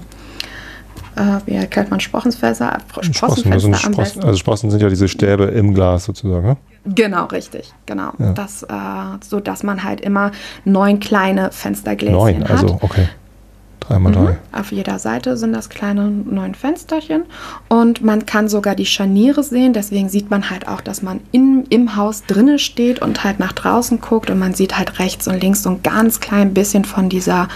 äh, 1.17 1.39
wie 1.45 1.55
erklärt 1.55 1.89
man 1.91 1.99
Sprossenfenster? 1.99 2.77
Sprossen, 3.01 3.51
das 3.51 3.61
sind 3.63 3.73
am 3.73 3.79
Sprossen, 3.79 3.95
besten. 3.95 4.23
also 4.23 4.37
Sprossen 4.37 4.71
sind 4.71 4.81
ja 4.81 4.89
diese 4.89 5.07
Stäbe 5.07 5.45
im 5.45 5.73
Glas 5.73 6.05
sozusagen. 6.05 6.45
Ne? 6.47 6.57
Genau, 6.85 7.25
richtig, 7.25 7.73
genau. 7.85 8.11
Ja. 8.19 8.31
Das, 8.33 8.63
äh, 8.63 8.67
so 9.27 9.39
dass 9.39 9.63
man 9.63 9.83
halt 9.83 10.01
immer 10.01 10.31
neun 10.65 10.99
kleine 10.99 11.51
Fenstergläschen 11.51 12.17
Neun, 12.17 12.43
hat. 12.43 12.51
also 12.51 12.77
okay. 12.81 13.07
Drei 13.79 13.99
mal 13.99 14.09
Mhm. 14.09 14.13
drei. 14.13 14.37
Auf 14.51 14.71
jeder 14.71 14.99
Seite 14.99 15.37
sind 15.37 15.53
das 15.53 15.69
kleine 15.69 16.09
neun 16.09 16.55
Fensterchen 16.55 17.23
und 17.69 18.03
man 18.03 18.25
kann 18.25 18.49
sogar 18.49 18.75
die 18.75 18.85
Scharniere 18.85 19.43
sehen. 19.43 19.71
Deswegen 19.71 20.09
sieht 20.09 20.29
man 20.29 20.49
halt 20.49 20.67
auch, 20.67 20.81
dass 20.81 21.01
man 21.01 21.21
in, 21.31 21.65
im 21.69 21.95
Haus 21.95 22.23
drinnen 22.25 22.59
steht 22.59 23.01
und 23.01 23.23
halt 23.23 23.39
nach 23.39 23.53
draußen 23.53 24.01
guckt 24.01 24.29
und 24.29 24.39
man 24.39 24.53
sieht 24.53 24.77
halt 24.77 24.99
rechts 24.99 25.27
und 25.27 25.41
links 25.41 25.63
so 25.63 25.69
ein 25.69 25.83
ganz 25.83 26.19
klein 26.19 26.53
bisschen 26.53 26.83
von 26.85 27.07
dieser 27.07 27.47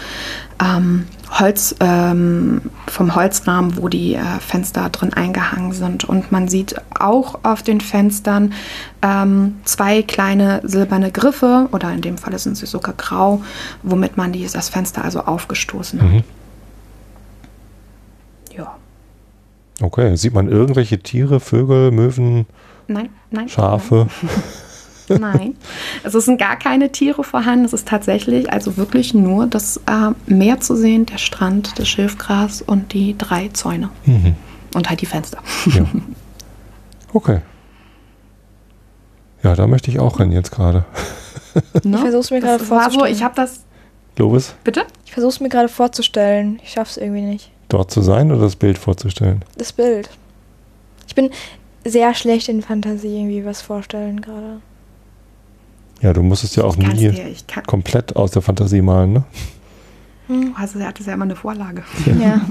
ähm, 0.64 1.08
Holz, 1.40 1.76
ähm, 1.80 2.62
vom 2.88 3.16
Holzrahmen, 3.16 3.78
wo 3.78 3.88
die 3.88 4.16
äh, 4.16 4.24
Fenster 4.40 4.90
drin 4.90 5.14
eingehangen 5.14 5.72
sind. 5.72 6.04
Und 6.04 6.32
man 6.32 6.48
sieht 6.48 6.76
auch 7.00 7.40
auf 7.44 7.64
den 7.64 7.82
Fenstern 7.82 8.54
ähm, 9.02 9.56
zwei 9.64 10.02
kleine 10.02 10.62
silberne 10.64 11.12
Griffe 11.12 11.70
oder 11.72 11.92
in 11.92 12.02
dem 12.02 12.18
Fall 12.18 12.38
sind 12.38 12.58
sie 12.58 12.66
sogar 12.66 12.94
grau, 12.96 13.42
womit 13.82 14.18
man 14.18 14.34
die, 14.34 14.46
das 14.46 14.70
Fenster 14.70 15.04
also 15.04 15.22
aufgestoßen 15.22 16.02
hat. 16.02 16.10
Mhm. 16.10 16.24
Ja. 18.58 18.76
Okay, 19.82 20.16
sieht 20.18 20.34
man 20.34 20.50
irgendwelche 20.50 21.00
Tiere, 21.00 21.40
Vögel, 21.40 21.92
Möwen, 21.92 22.46
Nein, 22.88 23.10
nein. 23.30 23.48
Schafe? 23.48 24.08
Nein. 24.22 24.32
nein. 25.20 25.56
Also 26.04 26.20
es 26.20 26.26
sind 26.26 26.38
gar 26.38 26.58
keine 26.58 26.92
Tiere 26.92 27.24
vorhanden. 27.24 27.66
Es 27.66 27.74
ist 27.74 27.88
tatsächlich 27.88 28.52
also 28.52 28.78
wirklich 28.78 29.14
nur 29.14 29.48
das 29.48 29.78
äh, 29.88 30.12
Meer 30.32 30.60
zu 30.60 30.76
sehen, 30.76 31.06
der 31.06 31.18
Strand, 31.18 31.78
das 31.80 31.88
Schilfgras 31.88 32.62
und 32.62 32.94
die 32.94 33.16
drei 33.18 33.50
Zäune. 33.50 33.90
Mhm. 34.06 34.36
Und 34.76 34.90
halt 34.90 35.02
die 35.02 35.06
Fenster. 35.06 35.40
Ja. 35.66 35.86
Okay. 37.14 37.42
Ja, 39.44 39.54
da 39.56 39.68
möchte 39.68 39.92
ich 39.92 40.00
auch 40.00 40.20
rennen 40.20 40.32
jetzt 40.32 40.52
gerade. 40.52 40.86
Ne? 41.84 41.96
Ich 41.98 42.00
versuch's 42.02 42.32
mir 42.32 42.40
gerade 42.40 42.62
war 42.70 42.90
so, 42.90 43.00
vorzustellen. 43.00 43.14
ich 43.14 43.24
habe 43.24 43.36
das. 43.36 43.66
Lovis, 44.18 44.56
Bitte? 44.64 44.86
Ich 45.06 45.12
versuche 45.12 45.32
es 45.32 45.40
mir 45.42 45.50
gerade 45.50 45.68
vorzustellen. 45.68 46.60
Ich 46.64 46.72
schaff's 46.72 46.96
irgendwie 46.96 47.22
nicht. 47.24 47.52
dort 47.68 47.92
zu 47.92 48.02
sein 48.02 48.32
oder 48.32 48.42
das 48.44 48.56
Bild 48.56 48.78
vorzustellen? 48.78 49.44
Das 49.58 49.74
Bild. 49.74 50.10
Ich 51.08 51.16
bin 51.16 51.30
sehr 51.84 52.14
schlecht 52.14 52.48
in 52.48 52.62
Fantasie 52.62 53.18
irgendwie 53.18 53.44
was 53.44 53.62
vorstellen 53.62 54.22
gerade. 54.22 54.62
Ja, 56.02 56.14
du 56.14 56.24
musstest 56.24 56.56
ja 56.56 56.64
auch 56.64 56.76
nie 56.76 56.94
dir, 56.94 57.36
komplett 57.68 58.16
aus 58.16 58.32
der 58.32 58.42
Fantasie 58.42 58.82
malen, 58.82 59.14
ne? 59.14 59.24
Hm. 60.28 60.56
also 60.58 60.80
er 60.80 60.88
hatte 60.88 61.04
ja 61.04 61.14
immer 61.14 61.26
eine 61.26 61.36
Vorlage. 61.36 61.84
Ja. 62.20 62.42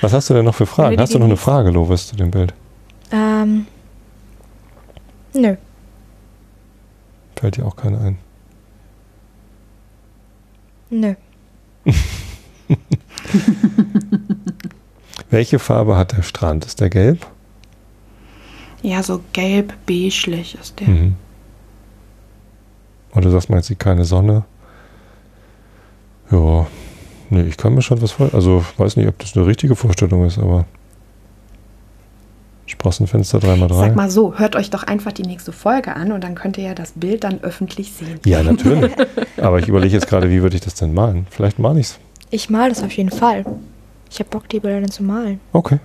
Was 0.00 0.12
hast 0.12 0.28
du 0.30 0.34
denn 0.34 0.44
noch 0.44 0.54
für 0.54 0.66
Fragen? 0.66 0.98
Hast 0.98 1.14
du 1.14 1.18
noch 1.18 1.26
eine. 1.26 1.36
Frage, 1.36 1.70
Lovis, 1.70 2.08
zu 2.08 2.16
dem 2.16 2.30
Bild? 2.30 2.52
ähm. 3.12 3.66
Nö. 5.32 5.56
Fällt 7.36 7.56
dir 7.58 7.66
auch 7.66 7.76
keine 7.76 8.00
ein. 8.00 8.18
Nö. 10.90 11.14
Welche 15.30 15.58
Farbe 15.58 15.96
hat 15.96 16.12
der 16.12 16.22
Strand? 16.22 16.64
Ist 16.64 16.80
der 16.80 16.88
gelb? 16.88 17.26
Ja, 18.82 19.02
so 19.02 19.20
gelb-beiglich 19.32 20.56
ist 20.60 20.80
der. 20.80 20.88
Mhm. 20.88 21.16
Und 23.16 23.24
du 23.24 23.30
sagst, 23.30 23.48
man 23.50 23.62
sieht 23.62 23.78
keine 23.78 24.04
Sonne. 24.04 24.44
Ja, 26.30 26.66
nee, 27.30 27.42
ich 27.42 27.56
kann 27.56 27.74
mir 27.74 27.82
schon 27.82 28.00
was 28.02 28.12
vorstellen. 28.12 28.38
Also, 28.38 28.64
weiß 28.76 28.96
nicht, 28.96 29.08
ob 29.08 29.18
das 29.18 29.36
eine 29.36 29.46
richtige 29.46 29.74
Vorstellung 29.74 30.26
ist, 30.26 30.38
aber 30.38 30.66
Sprossenfenster 32.66 33.38
3x3. 33.38 33.74
Sag 33.74 33.96
mal 33.96 34.10
so, 34.10 34.34
hört 34.38 34.56
euch 34.56 34.70
doch 34.70 34.82
einfach 34.82 35.12
die 35.12 35.22
nächste 35.22 35.52
Folge 35.52 35.94
an 35.96 36.12
und 36.12 36.22
dann 36.24 36.34
könnt 36.34 36.58
ihr 36.58 36.64
ja 36.64 36.74
das 36.74 36.92
Bild 36.96 37.24
dann 37.24 37.40
öffentlich 37.42 37.92
sehen. 37.92 38.20
Ja, 38.26 38.42
natürlich. 38.42 38.92
aber 39.38 39.60
ich 39.60 39.68
überlege 39.68 39.94
jetzt 39.94 40.08
gerade, 40.08 40.28
wie 40.30 40.42
würde 40.42 40.56
ich 40.56 40.62
das 40.62 40.74
denn 40.74 40.92
malen? 40.92 41.26
Vielleicht 41.30 41.58
male 41.58 41.80
ich 41.80 41.86
es. 41.86 41.98
Ich 42.30 42.50
mal 42.50 42.68
das 42.68 42.82
auf 42.82 42.92
jeden 42.92 43.10
Fall. 43.10 43.44
Ich 44.10 44.18
hab 44.18 44.30
Bock, 44.30 44.48
die 44.48 44.60
Bilder 44.60 44.80
dann 44.80 44.90
zu 44.90 45.04
malen. 45.04 45.40
Okay, 45.52 45.78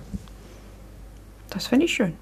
Das 1.50 1.66
finde 1.66 1.86
ich 1.86 1.94
schön. 1.94 2.12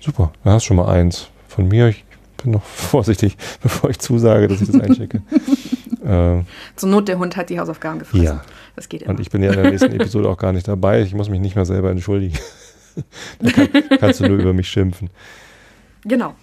super. 0.00 0.32
Da 0.44 0.52
hast 0.52 0.64
du 0.64 0.68
schon 0.68 0.76
mal 0.76 0.88
eins. 0.92 1.28
Von 1.46 1.68
mir, 1.68 1.88
ich 1.88 2.04
bin 2.38 2.52
noch 2.52 2.62
vorsichtig, 2.64 3.36
bevor 3.62 3.90
ich 3.90 3.98
zusage, 3.98 4.48
dass 4.48 4.60
ich 4.60 4.70
das 4.70 4.80
einschicke. 4.80 5.22
äh, 6.04 6.42
Zur 6.76 6.88
Not, 6.88 7.08
der 7.08 7.18
Hund 7.18 7.36
hat 7.36 7.50
die 7.50 7.60
Hausaufgaben 7.60 7.98
gefressen. 7.98 8.24
ja, 8.24 8.42
Das 8.76 8.88
geht 8.88 9.02
immer. 9.02 9.10
und 9.10 9.20
ich 9.20 9.30
bin 9.30 9.42
ja 9.42 9.52
in 9.52 9.62
der 9.62 9.70
nächsten 9.70 9.92
Episode 10.00 10.28
auch 10.28 10.38
gar 10.38 10.52
nicht 10.52 10.66
dabei. 10.66 11.02
Ich 11.02 11.14
muss 11.14 11.28
mich 11.28 11.40
nicht 11.40 11.54
mehr 11.56 11.66
selber 11.66 11.90
entschuldigen. 11.90 12.36
da 13.40 13.50
kann, 13.50 13.68
kannst 14.00 14.20
du 14.20 14.26
nur 14.28 14.38
über 14.38 14.52
mich 14.52 14.68
schimpfen. 14.68 15.10
genau. 16.04 16.34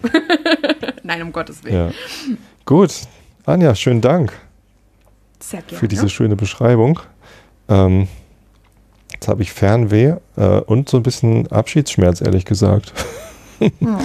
Nein, 1.02 1.22
um 1.22 1.32
Gottes 1.32 1.62
Willen. 1.64 1.74
Ja. 1.74 1.90
Gut. 2.64 2.92
Anja, 3.44 3.74
schönen 3.74 4.00
Dank 4.00 4.32
Sehr 5.38 5.62
gerne. 5.62 5.78
für 5.78 5.86
diese 5.88 6.08
schöne 6.08 6.34
Beschreibung. 6.34 6.98
Ähm, 7.68 8.08
jetzt 9.12 9.28
habe 9.28 9.42
ich 9.42 9.52
Fernweh 9.52 10.14
äh, 10.36 10.60
und 10.60 10.88
so 10.88 10.96
ein 10.96 11.02
bisschen 11.04 11.46
Abschiedsschmerz, 11.52 12.20
ehrlich 12.22 12.44
gesagt. 12.44 12.92
Hm. 13.58 13.96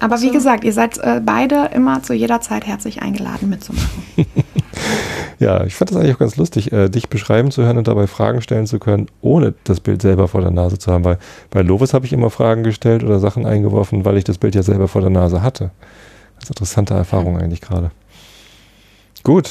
Aber 0.00 0.20
wie 0.20 0.30
gesagt, 0.30 0.64
ihr 0.64 0.72
seid 0.72 0.98
äh, 0.98 1.20
beide 1.24 1.70
immer 1.74 2.02
zu 2.02 2.14
jeder 2.14 2.40
Zeit 2.40 2.66
herzlich 2.66 3.02
eingeladen 3.02 3.48
mitzumachen. 3.48 3.88
Ja, 5.38 5.64
ich 5.64 5.74
fand 5.74 5.90
das 5.90 5.96
eigentlich 5.96 6.14
auch 6.14 6.20
ganz 6.20 6.36
lustig, 6.36 6.72
äh, 6.72 6.88
dich 6.88 7.08
beschreiben 7.08 7.50
zu 7.50 7.62
hören 7.62 7.78
und 7.78 7.88
dabei 7.88 8.06
Fragen 8.06 8.40
stellen 8.40 8.66
zu 8.66 8.78
können, 8.78 9.06
ohne 9.20 9.54
das 9.64 9.80
Bild 9.80 10.00
selber 10.00 10.28
vor 10.28 10.40
der 10.40 10.50
Nase 10.50 10.78
zu 10.78 10.92
haben. 10.92 11.04
Weil 11.04 11.18
bei 11.50 11.62
Lovis 11.62 11.92
habe 11.92 12.06
ich 12.06 12.12
immer 12.12 12.30
Fragen 12.30 12.62
gestellt 12.62 13.02
oder 13.02 13.18
Sachen 13.18 13.44
eingeworfen, 13.44 14.04
weil 14.04 14.16
ich 14.16 14.24
das 14.24 14.38
Bild 14.38 14.54
ja 14.54 14.62
selber 14.62 14.88
vor 14.88 15.00
der 15.00 15.10
Nase 15.10 15.42
hatte. 15.42 15.70
Ganz 16.36 16.50
interessante 16.50 16.94
Erfahrung 16.94 17.38
eigentlich 17.38 17.60
gerade. 17.60 17.90
Gut, 19.22 19.50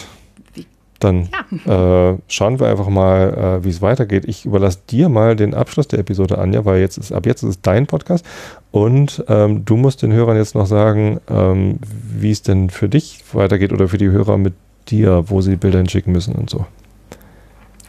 dann 1.00 1.28
äh, 1.66 2.18
schauen 2.28 2.60
wir 2.60 2.68
einfach 2.68 2.88
mal, 2.88 3.60
äh, 3.62 3.66
wie 3.66 3.70
es 3.70 3.82
weitergeht. 3.82 4.24
Ich 4.26 4.46
überlasse 4.46 4.80
dir 4.90 5.10
mal 5.10 5.36
den 5.36 5.54
Abschluss 5.54 5.88
der 5.88 6.00
Episode, 6.00 6.38
Anja, 6.38 6.64
weil 6.66 6.80
jetzt 6.80 6.98
ist, 6.98 7.12
ab 7.12 7.26
jetzt 7.26 7.44
ist 7.44 7.50
es 7.50 7.62
dein 7.62 7.88
Podcast 7.88 8.26
und 8.74 9.24
ähm, 9.28 9.66
du 9.66 9.78
musst 9.78 10.02
den 10.02 10.12
Hörern 10.12 10.36
jetzt 10.36 10.56
noch 10.56 10.66
sagen, 10.66 11.20
ähm, 11.30 11.78
wie 11.86 12.32
es 12.32 12.42
denn 12.42 12.72
für 12.72 12.90
dich 12.90 13.24
weitergeht 13.32 13.72
oder 13.72 13.88
für 13.88 14.00
die 14.00 14.10
Hörer 14.10 14.40
mit 14.40 14.56
dir, 14.88 15.26
wo 15.28 15.42
sie 15.42 15.58
Bilder 15.58 15.78
hinschicken 15.78 16.12
müssen 16.12 16.34
und 16.34 16.50
so. 16.50 16.66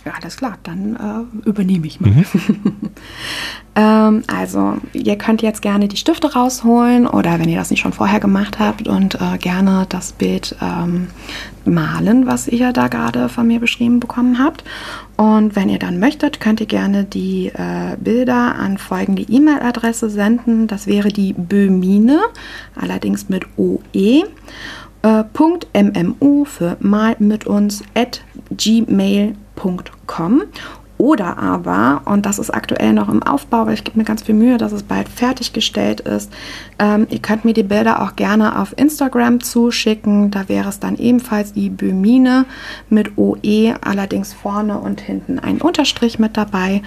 Ja, 0.05 0.13
alles 0.21 0.37
klar, 0.37 0.59
dann 0.63 0.97
äh, 1.45 1.49
übernehme 1.49 1.87
ich 1.87 1.99
mal. 1.99 2.11
Mhm. 2.11 2.25
ähm, 3.75 4.23
also, 4.27 4.77
ihr 4.93 5.17
könnt 5.17 5.41
jetzt 5.41 5.63
gerne 5.63 5.89
die 5.89 5.97
Stifte 5.97 6.35
rausholen 6.35 7.07
oder 7.07 7.39
wenn 7.39 7.49
ihr 7.49 7.57
das 7.57 7.71
nicht 7.71 7.81
schon 7.81 7.95
vorher 7.95 8.21
gemacht 8.21 8.59
habt 8.59 8.87
und 8.87 9.15
äh, 9.15 9.39
gerne 9.39 9.87
das 9.89 10.13
Bild 10.13 10.57
ähm, 10.61 11.09
malen, 11.65 12.27
was 12.27 12.49
ihr 12.49 12.73
da 12.73 12.89
gerade 12.89 13.31
von 13.31 13.47
mir 13.47 13.61
beschrieben 13.61 13.99
bekommen 13.99 14.39
habt. 14.39 14.63
Und 15.17 15.57
wenn 15.57 15.71
ihr 15.71 15.79
dann 15.79 15.99
möchtet, 15.99 16.39
könnt 16.39 16.61
ihr 16.61 16.67
gerne 16.67 17.05
die 17.05 17.47
äh, 17.55 17.97
Bilder 17.99 18.57
an 18.57 18.77
folgende 18.77 19.23
E-Mail-Adresse 19.23 20.11
senden. 20.11 20.67
Das 20.67 20.87
wäre 20.87 21.09
die 21.09 21.33
Bömine, 21.33 22.21
allerdings 22.75 23.31
mit 23.31 23.47
OE. 23.57 24.25
Äh, 25.05 25.25
MMU 25.83 26.45
für 26.47 26.77
mal 26.81 27.15
mit 27.19 27.47
uns 27.47 27.83
at 27.95 28.23
gmail.com 28.51 30.43
oder 30.97 31.39
aber, 31.39 32.03
und 32.05 32.25
das 32.25 32.39
ist 32.39 32.49
aktuell 32.49 32.93
noch 32.93 33.09
im 33.11 33.23
Aufbau, 33.23 33.67
weil 33.67 33.75
ich 33.75 33.85
gebe 33.85 33.99
mir 33.99 34.05
ganz 34.05 34.23
viel 34.23 34.35
Mühe, 34.35 34.57
dass 34.57 34.73
es 34.73 34.85
bald 34.85 35.09
fertiggestellt 35.09 36.01
ist, 36.01 36.33
ähm, 36.79 37.07
ihr 37.11 37.19
könnt 37.19 37.45
mir 37.45 37.53
die 37.53 37.65
Bilder 37.65 38.01
auch 38.03 38.17
gerne 38.17 38.61
auf 38.61 38.73
Instagram 38.79 39.43
zuschicken. 39.43 40.31
Da 40.31 40.49
wäre 40.49 40.69
es 40.69 40.79
dann 40.79 40.97
ebenfalls 40.97 41.53
die 41.53 41.69
Bömine 41.69 42.47
mit 42.89 43.19
OE, 43.19 43.75
allerdings 43.83 44.33
vorne 44.33 44.79
und 44.79 45.01
hinten 45.01 45.39
ein 45.39 45.61
Unterstrich 45.61 46.19
mit 46.19 46.37
dabei. 46.37 46.81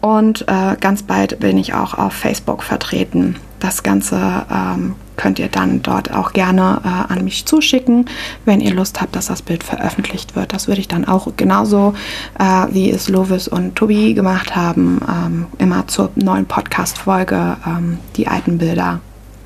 Und 0.00 0.46
äh, 0.48 0.76
ganz 0.80 1.02
bald 1.02 1.40
bin 1.40 1.58
ich 1.58 1.74
auch 1.74 1.94
auf 1.94 2.12
Facebook 2.14 2.62
vertreten. 2.62 3.36
Das 3.58 3.82
Ganze 3.82 4.46
ähm, 4.50 4.94
könnt 5.18 5.38
ihr 5.38 5.48
dann 5.48 5.82
dort 5.82 6.14
auch 6.14 6.32
gerne 6.32 6.80
äh, 6.82 7.12
an 7.12 7.24
mich 7.24 7.44
zuschicken, 7.44 8.06
wenn 8.46 8.62
ihr 8.62 8.72
Lust 8.72 9.02
habt, 9.02 9.14
dass 9.14 9.26
das 9.26 9.42
Bild 9.42 9.62
veröffentlicht 9.62 10.34
wird. 10.34 10.54
Das 10.54 10.68
würde 10.68 10.80
ich 10.80 10.88
dann 10.88 11.04
auch 11.04 11.28
genauso, 11.36 11.92
äh, 12.38 12.44
wie 12.70 12.90
es 12.90 13.10
Lovis 13.10 13.48
und 13.48 13.74
Tobi 13.74 14.14
gemacht 14.14 14.56
haben, 14.56 15.00
ähm, 15.06 15.46
immer 15.58 15.86
zur 15.88 16.10
neuen 16.14 16.46
Podcast-Folge 16.46 17.58
ähm, 17.66 17.98
die 18.16 18.28
alten 18.28 18.56
Bilder 18.56 19.00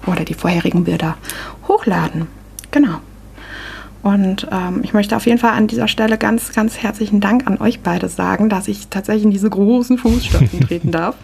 oder 0.07 0.25
die 0.25 0.35
vorherigen 0.35 0.85
Bilder 0.85 1.17
hochladen. 1.67 2.29
Genau. 2.71 2.99
Und 4.03 4.49
ähm, 4.51 4.81
ich 4.83 4.93
möchte 4.93 5.17
auf 5.17 5.27
jeden 5.27 5.39
Fall 5.39 5.53
an 5.53 5.69
dieser 5.69 5.87
Stelle 5.87 6.19
ganz, 6.19 6.53
ganz 6.53 6.79
herzlichen 6.79 7.21
Dank 7.21 7.47
an 7.47 7.59
euch 7.59 7.81
beide 7.81 8.09
sagen, 8.09 8.49
dass 8.49 8.67
ich 8.67 8.89
tatsächlich 8.89 9.25
in 9.25 9.31
diese 9.31 9.49
großen 9.49 9.97
Fußstapfen 9.97 10.61
treten 10.61 10.91
darf. 10.91 11.15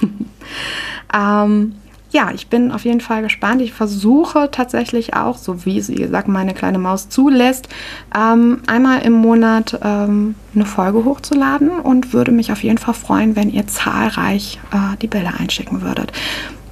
ähm, 1.14 1.74
ja, 2.10 2.30
ich 2.32 2.48
bin 2.48 2.72
auf 2.72 2.84
jeden 2.84 3.00
Fall 3.00 3.22
gespannt. 3.22 3.62
Ich 3.62 3.72
versuche 3.72 4.50
tatsächlich 4.50 5.14
auch, 5.14 5.38
so 5.38 5.64
wie 5.64 5.78
es, 5.78 5.88
wie 5.88 5.94
gesagt, 5.94 6.28
meine 6.28 6.54
kleine 6.54 6.78
Maus 6.78 7.08
zulässt, 7.08 7.68
ähm, 8.16 8.62
einmal 8.66 9.02
im 9.02 9.12
Monat 9.12 9.78
ähm, 9.82 10.34
eine 10.54 10.64
Folge 10.64 11.04
hochzuladen 11.04 11.70
und 11.70 12.12
würde 12.12 12.32
mich 12.32 12.50
auf 12.50 12.64
jeden 12.64 12.78
Fall 12.78 12.94
freuen, 12.94 13.36
wenn 13.36 13.50
ihr 13.50 13.66
zahlreich 13.66 14.58
äh, 14.72 14.96
die 15.00 15.06
Bilder 15.06 15.34
einschicken 15.38 15.82
würdet. 15.82 16.12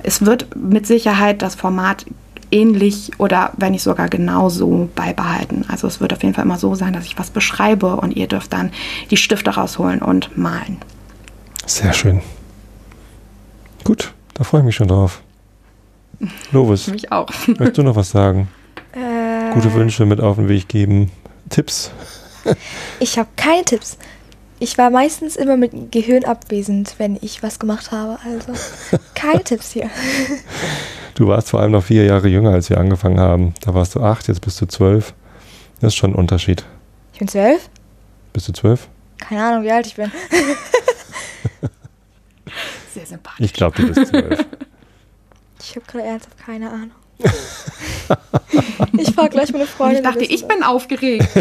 Es 0.03 0.25
wird 0.25 0.57
mit 0.57 0.87
Sicherheit 0.87 1.43
das 1.43 1.55
Format 1.55 2.05
ähnlich 2.51 3.13
oder 3.19 3.53
wenn 3.57 3.73
nicht 3.73 3.83
sogar 3.83 4.09
genauso 4.09 4.89
beibehalten. 4.95 5.67
Also 5.69 5.87
es 5.87 6.01
wird 6.01 6.13
auf 6.13 6.23
jeden 6.23 6.35
Fall 6.35 6.45
immer 6.45 6.59
so 6.59 6.75
sein, 6.75 6.95
dass 6.95 7.05
ich 7.05 7.19
was 7.19 7.31
beschreibe 7.31 7.97
und 7.97 8.17
ihr 8.17 8.27
dürft 8.27 8.53
dann 8.53 8.71
die 9.11 9.17
Stifte 9.17 9.51
rausholen 9.51 10.01
und 10.01 10.37
malen. 10.37 10.79
Sehr 11.67 11.93
schön. 11.93 12.23
Gut, 13.85 14.13
da 14.35 14.45
freue 14.45 14.63
ich 14.63 14.67
mich 14.67 14.77
schon 14.77 14.89
drauf. 14.89 15.21
Lovis, 16.53 16.87
Mich 16.89 17.13
auch. 17.13 17.29
möchtest 17.47 17.79
du 17.79 17.83
noch 17.83 17.97
was 17.97 18.11
sagen? 18.11 18.49
Äh, 18.93 19.53
Gute 19.55 19.73
Wünsche 19.75 20.05
mit 20.07 20.21
auf 20.21 20.37
den 20.37 20.49
Weg 20.49 20.69
geben? 20.69 21.11
Tipps? 21.51 21.91
Ich 22.99 23.19
habe 23.19 23.29
keine 23.37 23.63
Tipps. 23.65 23.99
Ich 24.59 24.79
war 24.79 24.89
meistens 24.89 25.37
immer 25.37 25.59
mit 25.59 25.93
Gehirn 25.93 26.25
abwesend, 26.25 26.95
wenn 26.97 27.19
ich 27.21 27.43
was 27.43 27.59
gemacht 27.59 27.93
habe. 27.93 28.19
Also 28.25 28.53
keine 29.15 29.45
Tipps 29.45 29.73
hier. 29.73 29.91
Du 31.15 31.27
warst 31.27 31.51
vor 31.51 31.59
allem 31.61 31.73
noch 31.73 31.83
vier 31.83 32.05
Jahre 32.05 32.29
jünger, 32.29 32.51
als 32.53 32.71
wir 32.71 32.79
angefangen 32.79 33.19
haben. 33.19 33.53
Da 33.63 33.75
warst 33.75 33.97
du 33.97 34.01
acht, 34.01 34.29
jetzt 34.29 34.41
bist 34.41 34.61
du 34.61 34.67
zwölf. 34.67 35.15
Das 35.81 35.89
ist 35.89 35.97
schon 35.97 36.13
ein 36.13 36.15
Unterschied. 36.15 36.65
Ich 37.13 37.19
bin 37.19 37.27
zwölf? 37.27 37.69
Bist 38.33 38.47
du 38.49 38.53
zwölf? 38.53 38.89
Keine 39.19 39.43
Ahnung, 39.45 39.65
wie 39.65 39.73
alt 39.73 39.89
ich 39.89 39.97
bin. 39.97 40.13
Sehr 42.95 43.05
sympathisch. 43.05 43.45
Ich 43.45 43.53
glaube, 43.53 43.83
du 43.83 43.89
bist 43.93 44.07
zwölf. 44.11 44.47
Ich 45.61 45.77
habe 45.77 45.87
gerade 45.87 46.05
ernsthaft 46.05 46.39
keine 46.39 46.71
Ahnung. 46.71 46.91
ich 48.97 49.13
frage 49.13 49.31
gleich 49.31 49.51
meine 49.53 49.65
Und 49.65 49.71
Freundin. 49.71 49.99
ich 49.99 50.03
dachte, 50.05 50.25
ich 50.25 50.47
bin 50.47 50.63
aufgeregt. 50.63 51.29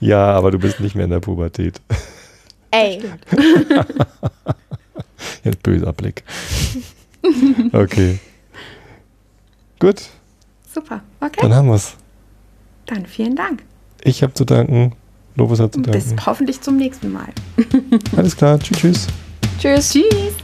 Ja, 0.00 0.32
aber 0.32 0.50
du 0.50 0.58
bist 0.58 0.80
nicht 0.80 0.96
mehr 0.96 1.04
in 1.04 1.10
der 1.12 1.20
Pubertät. 1.20 1.80
Ey, 2.72 3.00
Jetzt 5.44 5.62
böser 5.62 5.92
Blick. 5.92 6.24
Okay. 7.72 8.18
Gut, 9.78 10.02
Super. 10.72 11.02
Okay. 11.20 11.38
dann 11.42 11.54
haben 11.54 11.68
wir's. 11.68 11.94
Dann 12.86 13.06
vielen 13.06 13.36
Dank. 13.36 13.62
Ich 14.02 14.24
habe 14.24 14.34
zu 14.34 14.44
danken. 14.44 14.96
Lovis 15.36 15.60
hat 15.60 15.74
zu 15.74 15.82
Bis 15.82 16.06
danken. 16.08 16.26
hoffentlich 16.26 16.60
zum 16.60 16.76
nächsten 16.76 17.12
Mal. 17.12 17.28
Alles 18.16 18.36
klar. 18.36 18.58
Tschüss, 18.58 18.78
tschüss. 18.78 19.06
tschüss. 19.60 19.92
Tschüss. 19.92 20.34